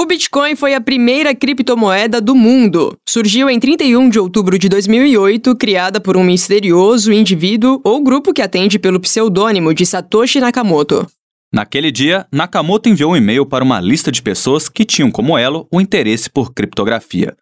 [0.00, 2.96] O Bitcoin foi a primeira criptomoeda do mundo.
[3.06, 8.40] Surgiu em 31 de outubro de 2008, criada por um misterioso indivíduo ou grupo que
[8.40, 11.06] atende pelo pseudônimo de Satoshi Nakamoto.
[11.52, 15.68] Naquele dia, Nakamoto enviou um e-mail para uma lista de pessoas que tinham como elo
[15.70, 17.36] o interesse por criptografia.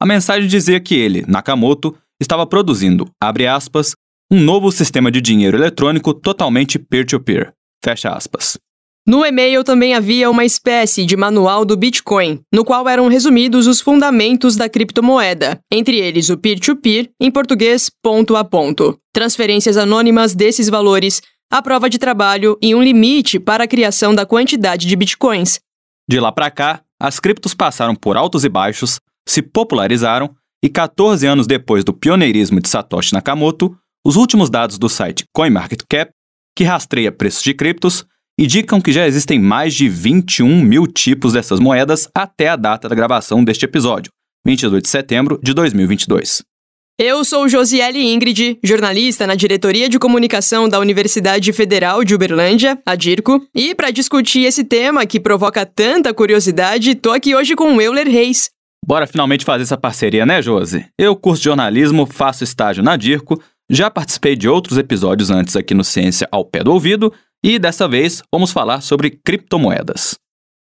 [0.00, 3.96] A mensagem dizia que ele, Nakamoto, estava produzindo, abre aspas,
[4.30, 7.52] um novo sistema de dinheiro eletrônico totalmente peer-to-peer, -peer,
[7.84, 8.56] fecha aspas.
[9.06, 13.78] No e-mail também havia uma espécie de manual do Bitcoin, no qual eram resumidos os
[13.78, 20.34] fundamentos da criptomoeda, entre eles o peer-to-peer, -peer, em português, ponto a ponto, transferências anônimas
[20.34, 21.20] desses valores,
[21.52, 25.60] a prova de trabalho e um limite para a criação da quantidade de bitcoins.
[26.08, 31.26] De lá para cá, as criptos passaram por altos e baixos, se popularizaram e 14
[31.26, 36.10] anos depois do pioneirismo de Satoshi Nakamoto, os últimos dados do site CoinMarketCap,
[36.56, 38.06] que rastreia preços de criptos,
[38.38, 42.94] indicam que já existem mais de 21 mil tipos dessas moedas até a data da
[42.94, 44.10] gravação deste episódio,
[44.46, 46.42] 22 de setembro de 2022.
[46.98, 52.94] Eu sou Josiele Ingrid, jornalista na Diretoria de Comunicação da Universidade Federal de Uberlândia, a
[52.94, 57.80] DIRCO, e para discutir esse tema que provoca tanta curiosidade, tô aqui hoje com o
[57.80, 58.48] Euler Reis.
[58.86, 60.86] Bora finalmente fazer essa parceria, né, Josi?
[60.96, 65.82] Eu curso jornalismo, faço estágio na DIRCO, já participei de outros episódios antes aqui no
[65.82, 67.12] Ciência ao Pé do Ouvido
[67.44, 70.14] e dessa vez vamos falar sobre criptomoedas.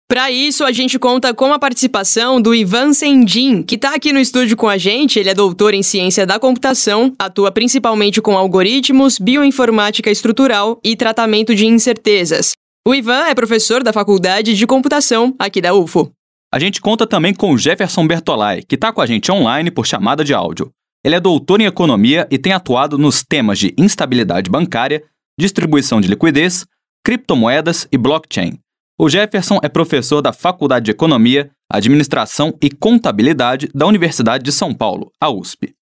[0.08, 4.18] Para isso, a gente conta com a participação do Ivan Sendin, que está aqui no
[4.18, 5.18] estúdio com a gente.
[5.18, 11.54] Ele é doutor em ciência da computação, atua principalmente com algoritmos, bioinformática estrutural e tratamento
[11.54, 12.52] de incertezas.
[12.86, 16.10] O Ivan é professor da Faculdade de Computação aqui da UFO.
[16.52, 19.86] A gente conta também com o Jefferson Bertolai, que está com a gente online por
[19.86, 20.70] chamada de áudio.
[21.04, 25.02] Ele é doutor em economia e tem atuado nos temas de instabilidade bancária,
[25.38, 26.64] distribuição de liquidez,
[27.04, 28.58] criptomoedas e blockchain.
[28.98, 34.74] O Jefferson é professor da Faculdade de Economia, Administração e Contabilidade da Universidade de São
[34.74, 35.74] Paulo, a USP.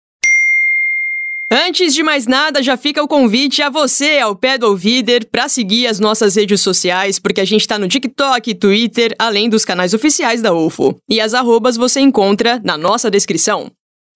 [1.52, 5.48] Antes de mais nada, já fica o convite a você, ao pé do ouvider, para
[5.48, 9.92] seguir as nossas redes sociais, porque a gente está no TikTok Twitter, além dos canais
[9.92, 10.96] oficiais da UFO.
[11.08, 13.68] E as arrobas você encontra na nossa descrição.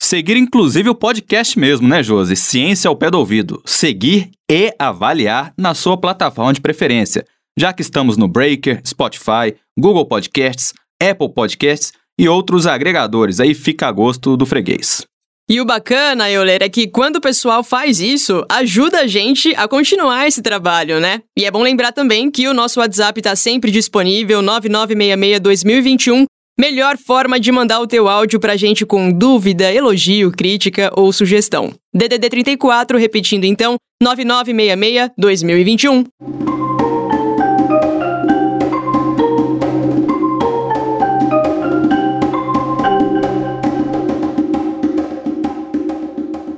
[0.05, 2.37] Seguir, inclusive, o podcast mesmo, né, Josi?
[2.37, 3.63] Ciência ao pé do ouvido.
[3.65, 7.25] Seguir e avaliar na sua plataforma de preferência,
[7.59, 13.41] já que estamos no Breaker, Spotify, Google Podcasts, Apple Podcasts e outros agregadores.
[13.41, 15.07] Aí fica a gosto do freguês.
[15.49, 19.67] E o bacana, Euler, é que quando o pessoal faz isso, ajuda a gente a
[19.67, 21.23] continuar esse trabalho, né?
[21.35, 26.27] E é bom lembrar também que o nosso WhatsApp está sempre disponível, 9966 2021
[26.57, 31.75] Melhor forma de mandar o teu áudio pra gente com dúvida, elogio, crítica ou sugestão.
[31.93, 36.05] DDD 34, repetindo então, 9966 2021.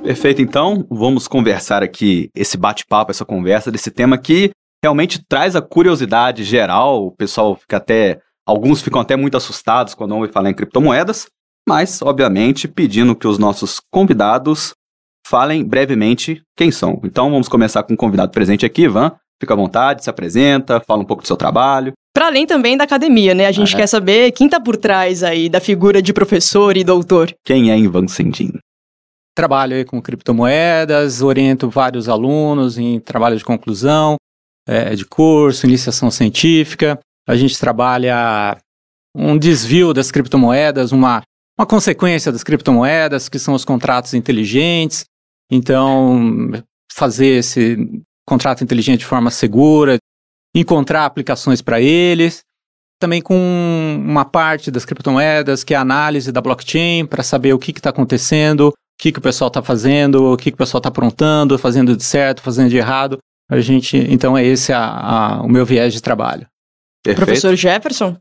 [0.03, 4.51] Perfeito, então vamos conversar aqui esse bate-papo, essa conversa desse tema que
[4.83, 10.15] realmente traz a curiosidade geral, o pessoal fica até Alguns ficam até muito assustados quando
[10.15, 11.27] ouvem falar em criptomoedas,
[11.67, 14.73] mas, obviamente, pedindo que os nossos convidados
[15.27, 17.01] falem brevemente quem são.
[17.03, 19.11] Então, vamos começar com o convidado presente aqui, Ivan.
[19.37, 21.91] Fica à vontade, se apresenta, fala um pouco do seu trabalho.
[22.13, 23.47] Para além também da academia, né?
[23.47, 23.79] A gente é.
[23.79, 27.35] quer saber quem está por trás aí da figura de professor e doutor.
[27.45, 28.53] Quem é Ivan Sendin?
[29.35, 34.15] Trabalho aí com criptomoedas, oriento vários alunos em trabalho de conclusão,
[34.65, 36.97] é, de curso, iniciação científica.
[37.27, 38.57] A gente trabalha
[39.13, 41.21] um desvio das criptomoedas, uma,
[41.59, 45.05] uma consequência das criptomoedas, que são os contratos inteligentes.
[45.51, 46.51] Então,
[46.93, 47.77] fazer esse
[48.27, 49.97] contrato inteligente de forma segura,
[50.55, 52.41] encontrar aplicações para eles.
[52.99, 53.35] Também com
[54.03, 57.91] uma parte das criptomoedas, que é a análise da blockchain, para saber o que está
[57.91, 61.59] acontecendo, o que, que o pessoal está fazendo, o que, que o pessoal está aprontando,
[61.59, 63.19] fazendo de certo, fazendo de errado.
[63.49, 66.47] A gente, então, é esse a, a, o meu viés de trabalho.
[67.15, 67.25] Perfeito.
[67.25, 68.17] Professor Jefferson?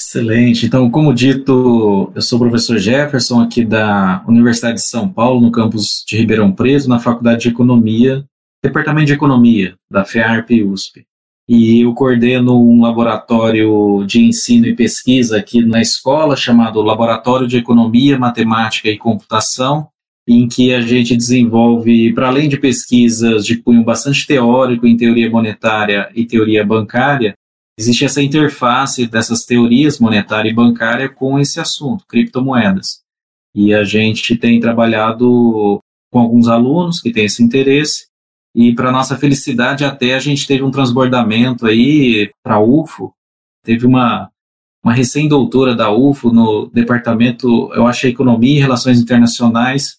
[0.00, 0.64] Excelente.
[0.64, 5.50] Então, como dito, eu sou o professor Jefferson aqui da Universidade de São Paulo, no
[5.50, 8.24] campus de Ribeirão Preto, na Faculdade de Economia,
[8.62, 11.04] Departamento de Economia da FEARP e USP.
[11.48, 17.56] E eu coordeno um laboratório de ensino e pesquisa aqui na escola chamado Laboratório de
[17.56, 19.88] Economia, Matemática e Computação,
[20.28, 25.30] em que a gente desenvolve, para além de pesquisas de cunho bastante teórico em teoria
[25.30, 27.34] monetária e teoria bancária,
[27.78, 33.00] existe essa interface dessas teorias monetária e bancária com esse assunto, criptomoedas.
[33.54, 35.80] E a gente tem trabalhado
[36.10, 38.08] com alguns alunos que têm esse interesse,
[38.54, 43.12] e para nossa felicidade até a gente teve um transbordamento aí para UFO,
[43.64, 44.30] teve uma
[44.82, 49.98] uma recém-doutora da UFO no departamento, eu acho, Economia e Relações Internacionais,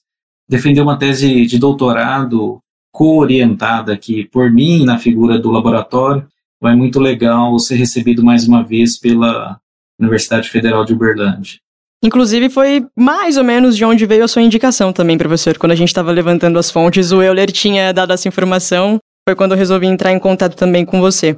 [0.50, 2.60] defendeu uma tese de doutorado
[2.92, 6.28] co-orientada aqui por mim na figura do laboratório.
[6.60, 9.60] Então é muito legal ser recebido mais uma vez pela
[10.00, 11.60] Universidade Federal de Uberlândia.
[12.04, 15.58] Inclusive, foi mais ou menos de onde veio a sua indicação também, professor.
[15.58, 19.00] Quando a gente estava levantando as fontes, o Euler tinha dado essa informação.
[19.28, 21.38] Foi quando eu resolvi entrar em contato também com você.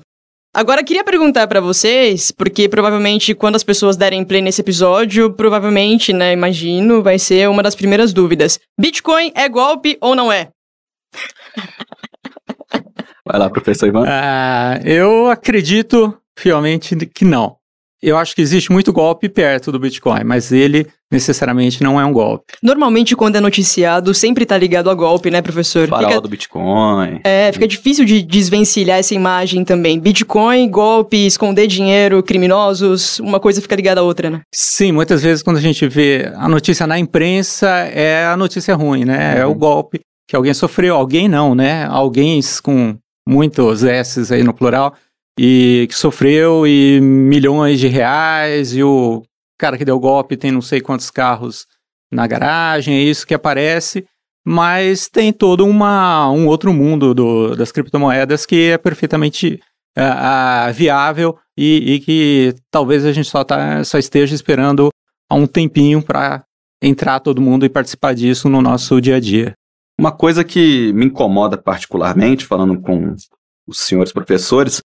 [0.53, 6.11] Agora, queria perguntar para vocês, porque provavelmente quando as pessoas derem play nesse episódio, provavelmente,
[6.11, 8.59] né, imagino, vai ser uma das primeiras dúvidas.
[8.79, 10.49] Bitcoin é golpe ou não é?
[13.31, 14.03] Vai lá, professor Ivan.
[14.07, 17.55] Ah, eu acredito fielmente que não.
[18.03, 22.11] Eu acho que existe muito golpe perto do Bitcoin, mas ele necessariamente não é um
[22.11, 22.53] golpe.
[22.63, 25.87] Normalmente, quando é noticiado, sempre tá ligado a golpe, né, professor?
[25.87, 27.19] Farol Fica- do Bitcoin.
[27.23, 29.99] É, fica difícil de desvencilhar essa imagem também.
[29.99, 34.41] Bitcoin, golpe, esconder dinheiro, criminosos, uma coisa fica ligada à outra, né?
[34.51, 39.05] Sim, muitas vezes quando a gente vê a notícia na imprensa, é a notícia ruim,
[39.05, 39.37] né?
[39.37, 39.55] É o Uhum.
[39.59, 40.95] golpe que alguém sofreu.
[40.95, 41.85] Alguém não, né?
[41.87, 42.95] Alguém com
[43.27, 44.95] muitos S's aí no plural,
[45.39, 49.23] e que sofreu e milhões de reais, e o
[49.59, 51.65] cara que deu golpe tem não sei quantos carros
[52.11, 54.05] na garagem, é isso que aparece.
[54.45, 59.61] Mas tem todo uma, um outro mundo do- das criptomoedas que é perfeitamente
[59.95, 64.89] ah, ah, viável e, e que talvez a gente só, tá, só esteja esperando
[65.29, 66.43] há um tempinho para
[66.81, 69.53] entrar todo mundo e participar disso no nosso dia a dia.
[70.01, 73.15] Uma coisa que me incomoda particularmente, falando com
[73.67, 74.81] os senhores professores,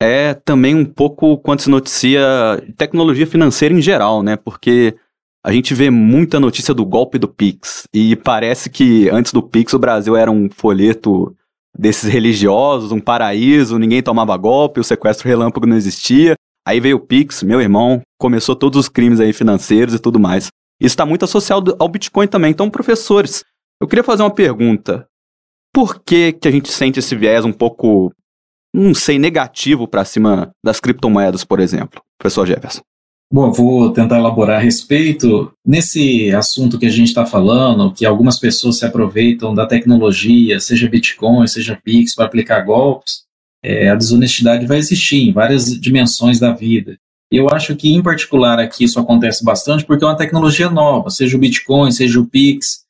[0.00, 2.22] é também um pouco quando se noticia
[2.76, 4.36] tecnologia financeira em geral, né?
[4.36, 4.94] Porque
[5.44, 7.88] a gente vê muita notícia do golpe do Pix.
[7.92, 11.34] E parece que antes do Pix o Brasil era um folheto
[11.76, 16.36] desses religiosos, um paraíso, ninguém tomava golpe, o sequestro relâmpago não existia.
[16.64, 20.52] Aí veio o Pix, meu irmão, começou todos os crimes aí financeiros e tudo mais.
[20.80, 22.52] Isso está muito associado ao Bitcoin também.
[22.52, 23.42] Então, professores,
[23.82, 25.08] eu queria fazer uma pergunta.
[25.74, 28.12] Por que, que a gente sente esse viés um pouco,
[28.72, 32.00] não sei, negativo para cima das criptomoedas, por exemplo?
[32.16, 32.82] Professor Jefferson.
[33.32, 35.52] Bom, vou tentar elaborar a respeito.
[35.66, 40.88] Nesse assunto que a gente está falando, que algumas pessoas se aproveitam da tecnologia, seja
[40.88, 43.22] Bitcoin, seja Pix, para aplicar golpes,
[43.64, 46.96] é, a desonestidade vai existir em várias dimensões da vida.
[47.32, 51.36] Eu acho que, em particular, aqui isso acontece bastante porque é uma tecnologia nova, seja
[51.36, 52.82] o Bitcoin, seja o Pix.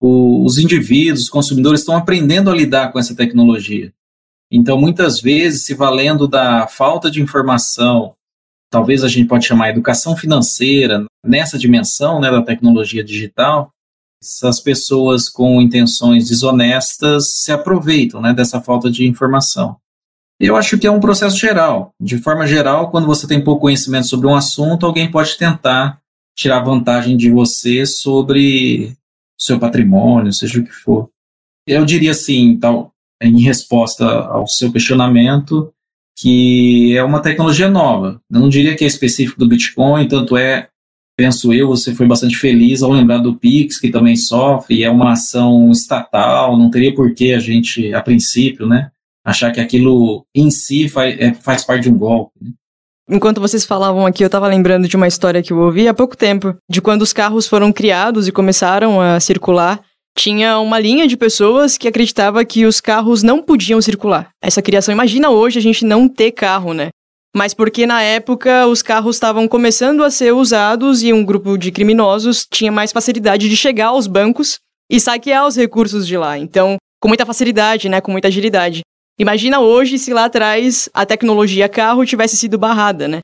[0.00, 3.92] O, os indivíduos, os consumidores estão aprendendo a lidar com essa tecnologia.
[4.50, 8.14] Então, muitas vezes, se valendo da falta de informação,
[8.70, 13.70] talvez a gente pode chamar educação financeira, nessa dimensão né, da tecnologia digital,
[14.22, 19.76] essas pessoas com intenções desonestas se aproveitam né, dessa falta de informação.
[20.38, 21.92] Eu acho que é um processo geral.
[22.00, 26.00] De forma geral, quando você tem pouco conhecimento sobre um assunto, alguém pode tentar
[26.34, 28.94] tirar vantagem de você sobre
[29.40, 31.08] seu patrimônio, seja o que for.
[31.66, 32.92] Eu diria assim, tal,
[33.22, 35.72] em resposta ao seu questionamento,
[36.18, 38.20] que é uma tecnologia nova.
[38.30, 40.68] Eu não diria que é específico do Bitcoin, tanto é,
[41.16, 45.12] penso eu, você foi bastante feliz ao lembrar do Pix, que também sofre, é uma
[45.12, 48.90] ação estatal, não teria por que a gente, a princípio, né,
[49.24, 52.32] achar que aquilo em si faz, é, faz parte de um golpe.
[52.42, 52.50] Né?
[53.12, 56.16] Enquanto vocês falavam aqui, eu tava lembrando de uma história que eu ouvi há pouco
[56.16, 59.80] tempo, de quando os carros foram criados e começaram a circular.
[60.16, 64.28] Tinha uma linha de pessoas que acreditava que os carros não podiam circular.
[64.40, 66.90] Essa criação, imagina hoje a gente não ter carro, né?
[67.34, 71.72] Mas porque na época os carros estavam começando a ser usados e um grupo de
[71.72, 76.38] criminosos tinha mais facilidade de chegar aos bancos e saquear os recursos de lá.
[76.38, 78.00] Então, com muita facilidade, né?
[78.00, 78.82] Com muita agilidade.
[79.20, 83.20] Imagina hoje se lá atrás a tecnologia carro tivesse sido barrada, né?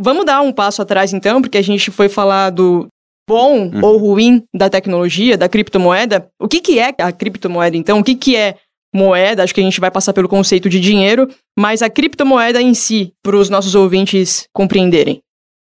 [0.00, 2.86] Vamos dar um passo atrás então, porque a gente foi falar do
[3.28, 3.84] bom Uhum.
[3.84, 6.26] ou ruim da tecnologia, da criptomoeda.
[6.40, 7.98] O que, que é a criptomoeda então?
[7.98, 8.56] O que, que é
[8.94, 9.42] moeda?
[9.42, 13.12] Acho que a gente vai passar pelo conceito de dinheiro, mas a criptomoeda em si,
[13.22, 15.20] para os nossos ouvintes compreenderem.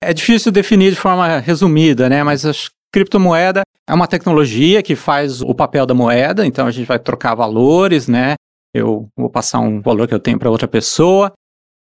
[0.03, 2.25] É difícil definir de forma resumida, né?
[2.25, 2.53] Mas a
[2.91, 7.35] criptomoeda é uma tecnologia que faz o papel da moeda, então a gente vai trocar
[7.35, 8.37] valores, né?
[8.75, 11.33] Eu vou passar um valor que eu tenho para outra pessoa,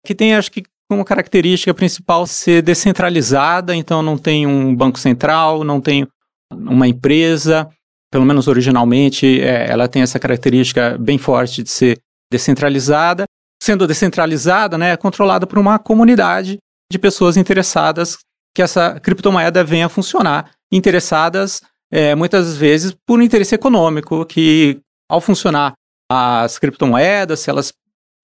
[0.04, 5.62] que tem, acho que, como característica principal ser descentralizada, então não tem um banco central,
[5.62, 6.06] não tem
[6.52, 7.68] uma empresa,
[8.10, 13.24] pelo menos originalmente, é, ela tem essa característica bem forte de ser descentralizada.
[13.62, 16.58] Sendo descentralizada, né, é controlada por uma comunidade
[16.90, 18.18] de pessoas interessadas
[18.54, 21.60] que essa criptomoeda venha a funcionar, interessadas
[21.92, 25.74] é, muitas vezes por um interesse econômico, que ao funcionar
[26.10, 27.72] as criptomoedas, se elas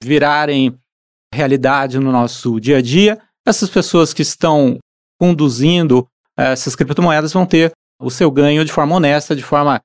[0.02, 0.76] virarem
[1.32, 4.78] realidade no nosso dia a dia, essas pessoas que estão
[5.20, 9.80] conduzindo eh, essas criptomoedas vão ter o seu ganho de forma honesta, de forma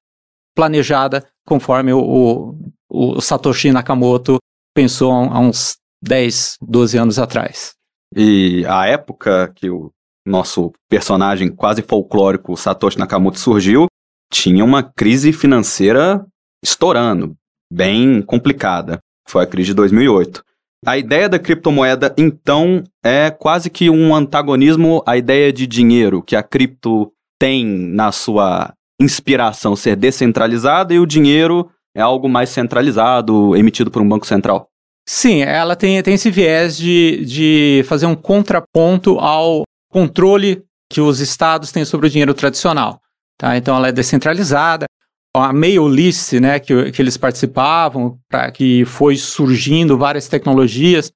[0.56, 2.56] planejada, conforme o,
[2.90, 4.38] o, o Satoshi Nakamoto
[4.76, 7.74] pensou há uns 10, 12 anos atrás.
[8.16, 9.92] E a época que o
[10.26, 13.86] nosso personagem quase folclórico Satoshi Nakamoto surgiu,
[14.32, 16.26] tinha uma crise financeira
[16.64, 17.36] estourando,
[17.72, 19.00] bem complicada.
[19.28, 20.44] Foi a crise de 2008.
[20.86, 26.36] A ideia da criptomoeda, então, é quase que um antagonismo à ideia de dinheiro que
[26.36, 33.56] a cripto tem na sua inspiração ser descentralizada e o dinheiro é algo mais centralizado,
[33.56, 34.68] emitido por um banco central.
[35.08, 41.20] Sim, ela tem, tem esse viés de, de fazer um contraponto ao controle que os
[41.20, 43.00] estados têm sobre o dinheiro tradicional.
[43.38, 43.58] Tá?
[43.58, 44.86] Então ela é descentralizada.
[45.34, 51.12] A mail list, né, que, que eles participavam, para que foi surgindo várias tecnologias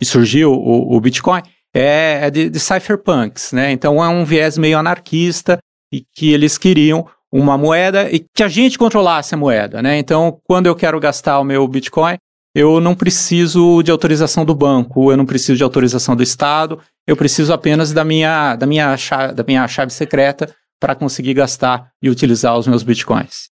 [0.00, 1.42] e surgiu o, o Bitcoin,
[1.74, 3.72] é, é de, de cypherpunks, né?
[3.72, 5.58] Então é um viés meio anarquista
[5.92, 9.98] e que eles queriam uma moeda e que a gente controlasse a moeda, né?
[9.98, 12.16] Então, quando eu quero gastar o meu Bitcoin,
[12.54, 17.16] eu não preciso de autorização do banco, eu não preciso de autorização do Estado, eu
[17.16, 22.08] preciso apenas da minha, da minha, chave, da minha chave secreta para conseguir gastar e
[22.08, 23.53] utilizar os meus Bitcoins.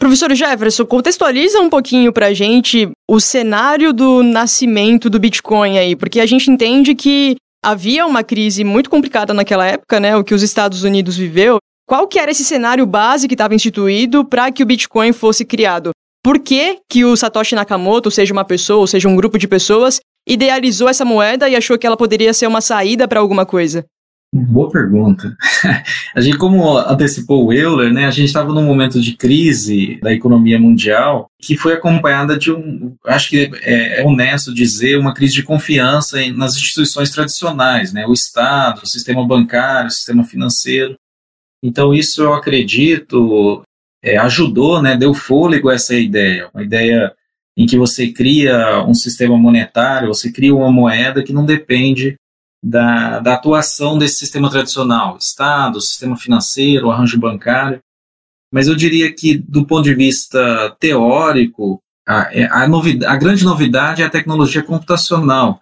[0.00, 5.94] Professor Jefferson, contextualiza um pouquinho para a gente o cenário do nascimento do Bitcoin aí,
[5.94, 10.32] porque a gente entende que havia uma crise muito complicada naquela época, né, o que
[10.32, 14.62] os Estados Unidos viveu, qual que era esse cenário base que estava instituído para que
[14.62, 15.90] o Bitcoin fosse criado?
[16.24, 20.00] Por que, que o Satoshi Nakamoto, seja uma pessoa, ou seja um grupo de pessoas,
[20.26, 23.84] idealizou essa moeda e achou que ela poderia ser uma saída para alguma coisa?
[24.32, 25.36] Boa pergunta.
[26.14, 30.12] A gente, como antecipou o Euler, né, a gente estava num momento de crise da
[30.12, 35.34] economia mundial que foi acompanhada de um, acho que é, é honesto dizer, uma crise
[35.34, 40.96] de confiança nas instituições tradicionais, né, o Estado, o sistema bancário, o sistema financeiro.
[41.62, 43.62] Então, isso eu acredito
[44.02, 47.12] é, ajudou, né, deu fôlego a essa ideia, uma ideia
[47.56, 52.16] em que você cria um sistema monetário, você cria uma moeda que não depende
[52.62, 57.80] da, da atuação desse sistema tradicional, Estado, sistema financeiro, arranjo bancário.
[58.52, 63.44] Mas eu diria que, do ponto de vista teórico, a, é, a, novidade, a grande
[63.44, 65.60] novidade é a tecnologia computacional.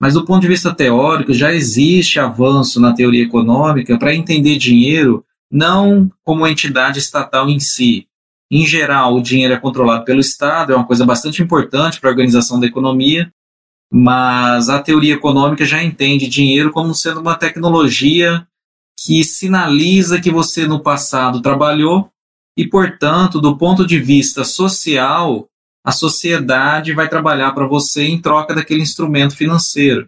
[0.00, 5.24] Mas, do ponto de vista teórico, já existe avanço na teoria econômica para entender dinheiro
[5.50, 8.06] não como entidade estatal em si.
[8.50, 12.12] Em geral, o dinheiro é controlado pelo Estado, é uma coisa bastante importante para a
[12.12, 13.30] organização da economia,
[13.92, 18.46] mas a teoria econômica já entende dinheiro como sendo uma tecnologia
[18.98, 22.10] que sinaliza que você no passado trabalhou
[22.56, 25.48] e, portanto, do ponto de vista social,
[25.84, 30.04] a sociedade vai trabalhar para você em troca daquele instrumento financeiro.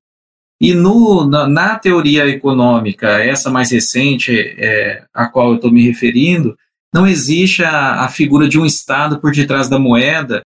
[0.61, 5.85] E no, na, na, teoria econômica, essa mais recente, é, a qual eu estou me
[5.85, 6.57] referindo,
[6.95, 10.43] não existe a, a figura de um Estado por detrás da moeda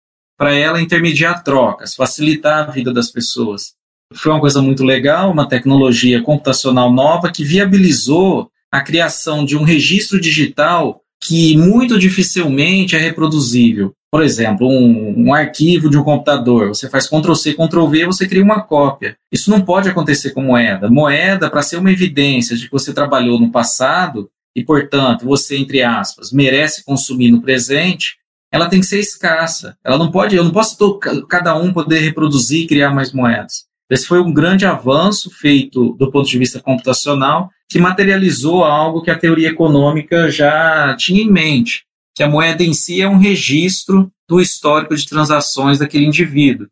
[0.42, 3.74] para ela intermediar trocas, facilitar a vida das pessoas.
[4.12, 9.62] Foi uma coisa muito legal, uma tecnologia computacional nova que viabilizou a criação de um
[9.62, 13.92] registro digital que muito dificilmente é reproduzível.
[14.10, 18.62] Por exemplo, um, um, arquivo de um computador, você faz Ctrl-C, Ctrl-V, você cria uma
[18.62, 19.16] cópia.
[19.30, 20.90] Isso não pode acontecer com moeda.
[20.90, 25.84] Moeda, para ser uma evidência de que você trabalhou no passado e, portanto, você, entre
[25.84, 28.16] aspas, merece consumir no presente,
[28.52, 29.76] ela tem que ser escassa.
[29.82, 33.64] Ela não pode, eu não posso cada um poder reproduzir e criar mais moedas.
[33.90, 39.10] Esse foi um grande avanço feito do ponto de vista computacional que materializou algo que
[39.10, 44.10] a teoria econômica já tinha em mente que a moeda em si é um registro
[44.28, 46.68] do histórico de transações daquele indivíduo.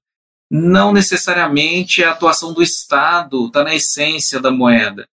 [0.51, 5.07] Não necessariamente a atuação do Estado está na essência da moeda,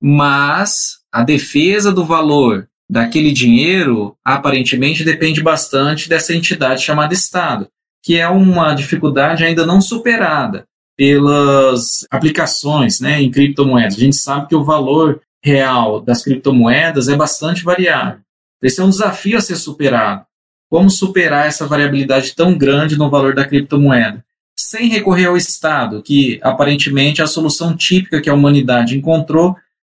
[0.00, 7.68] mas a defesa do valor daquele dinheiro aparentemente depende bastante dessa entidade chamada Estado,
[8.02, 10.64] que é uma dificuldade ainda não superada
[10.96, 13.96] pelas aplicações né, em criptomoedas.
[13.96, 18.20] A gente sabe que o valor real das criptomoedas é bastante variável.
[18.62, 20.24] Esse é um desafio a ser superado.
[20.70, 24.24] Como superar essa variabilidade tão grande no valor da criptomoeda?
[24.58, 29.54] Sem recorrer ao Estado, que aparentemente é a solução típica que a humanidade encontrou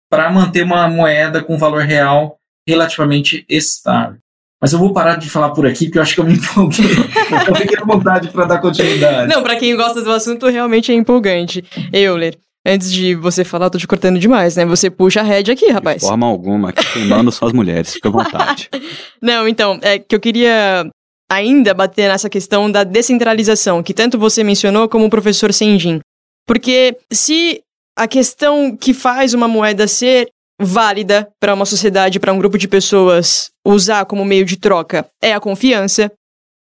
[0.08, 4.18] para manter uma moeda com valor real relativamente estável.
[4.60, 6.84] Mas eu vou parar de falar por aqui, porque eu acho que eu me empolguei.
[7.48, 9.32] eu fiquei à vontade para dar continuidade.
[9.32, 11.64] Não, para quem gosta do assunto, realmente é empolgante.
[11.92, 12.36] Euler,
[12.66, 14.66] Antes de você falar, eu tô te cortando demais, né?
[14.66, 16.02] Você puxa a rédea aqui, rapaz.
[16.02, 18.68] De forma alguma, aqui quem manda são as mulheres, fica à vontade.
[19.20, 20.86] Não, então, é que eu queria
[21.30, 26.00] ainda bater nessa questão da descentralização, que tanto você mencionou como o professor Senjin.
[26.46, 27.62] Porque se
[27.96, 30.28] a questão que faz uma moeda ser
[30.60, 35.32] válida para uma sociedade, para um grupo de pessoas usar como meio de troca é
[35.32, 36.12] a confiança.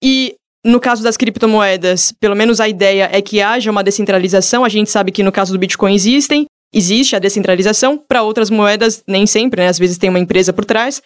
[0.03, 0.35] E
[0.65, 4.65] no caso das criptomoedas, pelo menos a ideia é que haja uma descentralização.
[4.65, 7.99] A gente sabe que no caso do Bitcoin existem, existe a descentralização.
[7.99, 9.69] Para outras moedas, nem sempre, né?
[9.69, 11.03] Às vezes tem uma empresa por trás.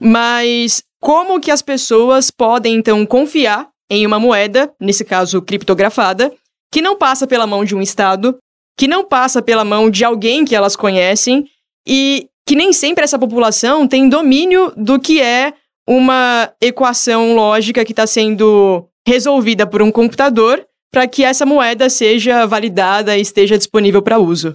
[0.00, 6.32] Mas como que as pessoas podem então confiar em uma moeda, nesse caso criptografada,
[6.70, 8.36] que não passa pela mão de um Estado,
[8.76, 11.48] que não passa pela mão de alguém que elas conhecem
[11.88, 15.54] e que nem sempre essa população tem domínio do que é
[15.88, 22.46] uma equação lógica que está sendo resolvida por um computador para que essa moeda seja
[22.46, 24.54] validada e esteja disponível para uso.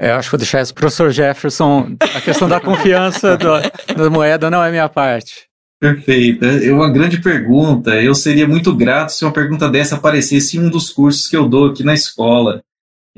[0.00, 1.96] É, acho que vou deixar isso para o professor Jefferson.
[2.14, 3.60] A questão da confiança do,
[3.96, 5.48] da moeda não é minha parte.
[5.80, 6.44] Perfeito.
[6.44, 8.00] É uma grande pergunta.
[8.00, 11.48] Eu seria muito grato se uma pergunta dessa aparecesse em um dos cursos que eu
[11.48, 12.62] dou aqui na escola.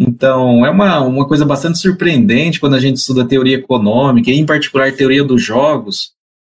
[0.03, 4.47] Então, é uma, uma coisa bastante surpreendente quando a gente estuda teoria econômica, e em
[4.47, 6.13] particular teoria dos jogos.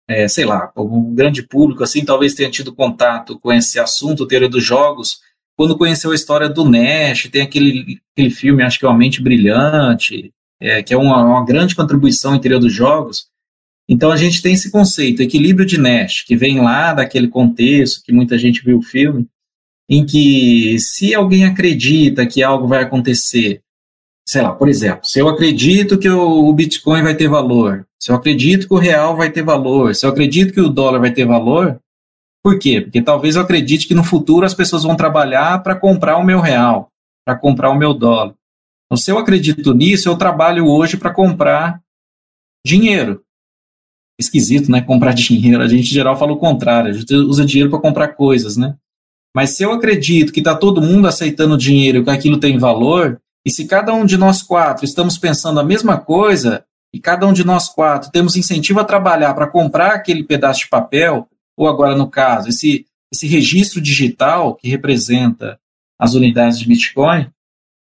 [0.07, 4.49] É, sei lá, um grande público assim talvez tenha tido contato com esse assunto, teoria
[4.49, 5.19] dos jogos,
[5.57, 9.21] quando conheceu a história do Nash, tem aquele, aquele filme, acho que é Uma Mente
[9.21, 10.31] Brilhante,
[10.61, 13.27] é, que é uma, uma grande contribuição em teoria dos jogos.
[13.89, 18.13] Então a gente tem esse conceito, equilíbrio de Nash, que vem lá daquele contexto que
[18.13, 19.27] muita gente viu o filme,
[19.89, 23.61] em que se alguém acredita que algo vai acontecer,
[24.27, 28.15] sei lá, por exemplo, se eu acredito que o, Bitcoin vai ter valor, se eu
[28.15, 31.25] acredito que o real vai ter valor, se eu acredito que o dólar vai ter
[31.25, 31.79] valor,
[32.43, 32.81] por quê?
[32.81, 36.39] Porque talvez eu acredite que no futuro as pessoas vão trabalhar para comprar o meu
[36.39, 36.89] real,
[37.25, 38.33] para comprar o meu dólar.
[38.85, 41.81] Então, se eu acredito nisso, eu trabalho hoje para comprar
[42.65, 43.23] dinheiro.
[44.19, 44.81] Esquisito, né?
[44.81, 45.63] Comprar dinheiro.
[45.63, 46.91] A gente, em geral, fala o contrário.
[46.91, 48.75] A gente usa dinheiro para comprar coisas, né?
[49.35, 53.51] Mas se eu acredito que está todo mundo aceitando dinheiro, que aquilo tem valor, e
[53.51, 56.63] se cada um de nós quatro estamos pensando a mesma coisa,
[56.93, 60.69] e cada um de nós quatro temos incentivo a trabalhar para comprar aquele pedaço de
[60.69, 65.59] papel, ou agora no caso, esse, esse registro digital que representa
[65.99, 67.27] as unidades de Bitcoin,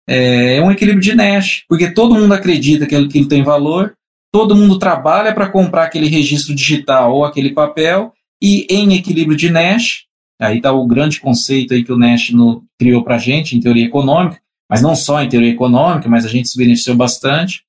[0.07, 3.95] é, é um equilíbrio de Nash, porque todo mundo acredita que ele tem valor,
[4.31, 9.49] todo mundo trabalha para comprar aquele registro digital ou aquele papel, e em equilíbrio de
[9.49, 10.08] Nash,
[10.41, 12.31] Aí está o grande conceito aí que o Nash
[12.79, 16.29] criou para a gente em teoria econômica, mas não só em teoria econômica, mas a
[16.29, 17.65] gente se beneficiou bastante.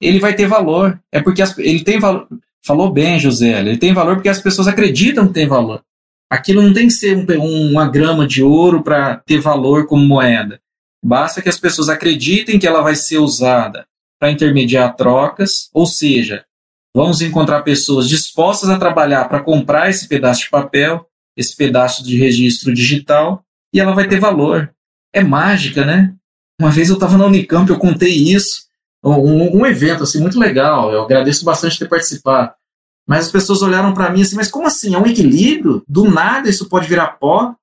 [0.00, 1.00] Ele vai ter valor.
[1.10, 2.28] É porque as, ele tem valor.
[2.64, 3.58] Falou bem, José.
[3.58, 5.82] Ele tem valor porque as pessoas acreditam que tem valor.
[6.30, 10.60] Aquilo não tem que ser um, uma grama de ouro para ter valor como moeda.
[11.04, 13.86] Basta que as pessoas acreditem que ela vai ser usada
[14.18, 16.44] para intermediar trocas, ou seja,
[16.94, 22.16] vamos encontrar pessoas dispostas a trabalhar para comprar esse pedaço de papel esse pedaço de
[22.16, 24.72] registro digital e ela vai ter valor.
[25.12, 26.14] É mágica, né?
[26.58, 28.66] Uma vez eu estava na Unicamp, eu contei isso,
[29.04, 30.90] um, um, evento assim muito legal.
[30.90, 32.52] Eu agradeço bastante ter participado.
[33.06, 34.94] Mas as pessoas olharam para mim assim, mas como assim?
[34.94, 35.84] É um equilíbrio?
[35.86, 37.54] Do nada isso pode virar pó?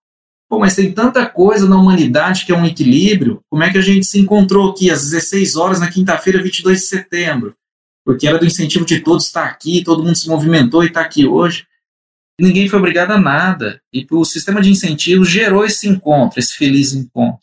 [0.48, 3.42] Pô, mas tem tanta coisa na humanidade que é um equilíbrio.
[3.50, 6.86] Como é que a gente se encontrou aqui às 16 horas na quinta-feira, 22 de
[6.86, 7.56] setembro?
[8.06, 11.26] Porque era do incentivo de todos estar aqui, todo mundo se movimentou e está aqui
[11.26, 11.66] hoje
[12.44, 13.80] ninguém foi obrigado a nada.
[13.92, 17.40] E o sistema de incentivos gerou esse encontro, esse feliz encontro.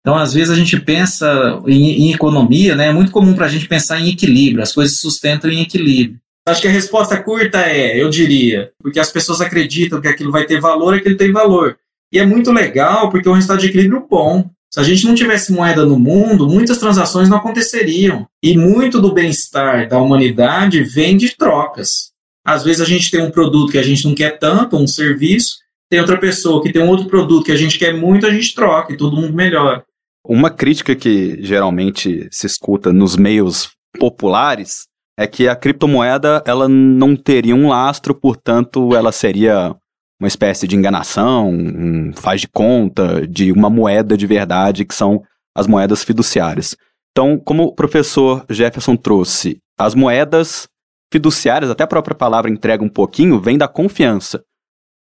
[0.00, 2.88] Então, às vezes, a gente pensa em, em economia, né?
[2.88, 6.18] É muito comum para a gente pensar em equilíbrio, as coisas se sustentam em equilíbrio.
[6.48, 10.46] Acho que a resposta curta é, eu diria, porque as pessoas acreditam que aquilo vai
[10.46, 11.76] ter valor, aquilo tem valor.
[12.12, 14.50] E é muito legal, porque é um resultado de equilíbrio bom.
[14.72, 18.26] Se a gente não tivesse moeda no mundo, muitas transações não aconteceriam.
[18.42, 22.09] E muito do bem-estar da humanidade vem de trocas.
[22.44, 25.56] Às vezes a gente tem um produto que a gente não quer tanto, um serviço,
[25.90, 28.54] tem outra pessoa que tem um outro produto que a gente quer muito, a gente
[28.54, 29.84] troca e todo mundo melhora.
[30.24, 34.86] Uma crítica que geralmente se escuta nos meios populares
[35.18, 39.74] é que a criptomoeda ela não teria um lastro, portanto ela seria
[40.20, 45.22] uma espécie de enganação, um faz de conta de uma moeda de verdade, que são
[45.54, 46.76] as moedas fiduciárias.
[47.10, 50.68] Então, como o professor Jefferson trouxe, as moedas
[51.12, 54.42] fiduciárias, até a própria palavra entrega um pouquinho, vem da confiança.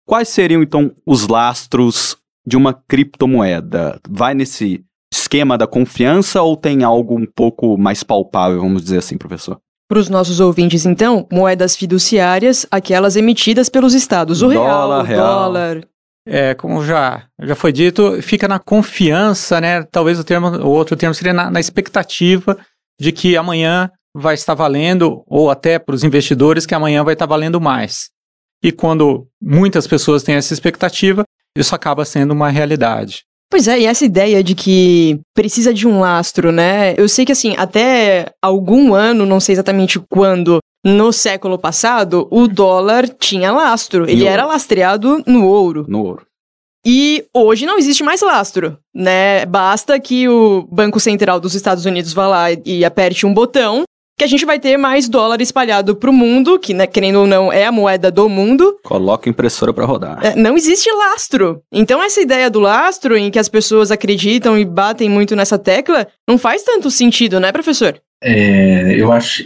[0.08, 4.00] Quais seriam então os lastros de uma criptomoeda?
[4.10, 4.84] Vai nesse
[5.14, 9.60] esquema da confiança ou tem algo um pouco mais palpável, vamos dizer assim, professor?
[9.88, 14.42] Para os nossos ouvintes, então, moedas fiduciárias, aquelas emitidas pelos estados.
[14.42, 15.28] O dólar, real, o real.
[15.28, 15.88] dólar.
[16.28, 19.84] É, como já, já foi dito, fica na confiança, né?
[19.84, 22.56] Talvez o termo, o outro termo seria na, na expectativa
[23.00, 27.26] de que amanhã vai estar valendo, ou até para os investidores, que amanhã vai estar
[27.26, 28.10] valendo mais.
[28.64, 31.24] E quando muitas pessoas têm essa expectativa,
[31.58, 33.24] isso acaba sendo uma realidade.
[33.52, 36.94] Pois é, e essa ideia de que precisa de um lastro, né?
[36.98, 42.48] Eu sei que, assim, até algum ano, não sei exatamente quando, no século passado, o
[42.48, 44.04] dólar tinha lastro.
[44.04, 44.34] Ele ouro.
[44.34, 45.86] era lastreado no ouro.
[45.88, 46.28] No ouro.
[46.86, 49.46] E hoje não existe mais lastro, né?
[49.46, 53.84] Basta que o Banco Central dos Estados Unidos vá lá e aperte um botão
[54.20, 57.52] que a gente vai ter mais dólar espalhado pro mundo, que, né, querendo ou não,
[57.52, 58.78] é a moeda do mundo.
[58.84, 60.20] Coloca a impressora para rodar.
[60.22, 61.64] É, não existe lastro.
[61.72, 66.06] Então, essa ideia do lastro, em que as pessoas acreditam e batem muito nessa tecla,
[66.28, 67.98] não faz tanto sentido, né, professor?
[68.22, 69.42] É, eu acho,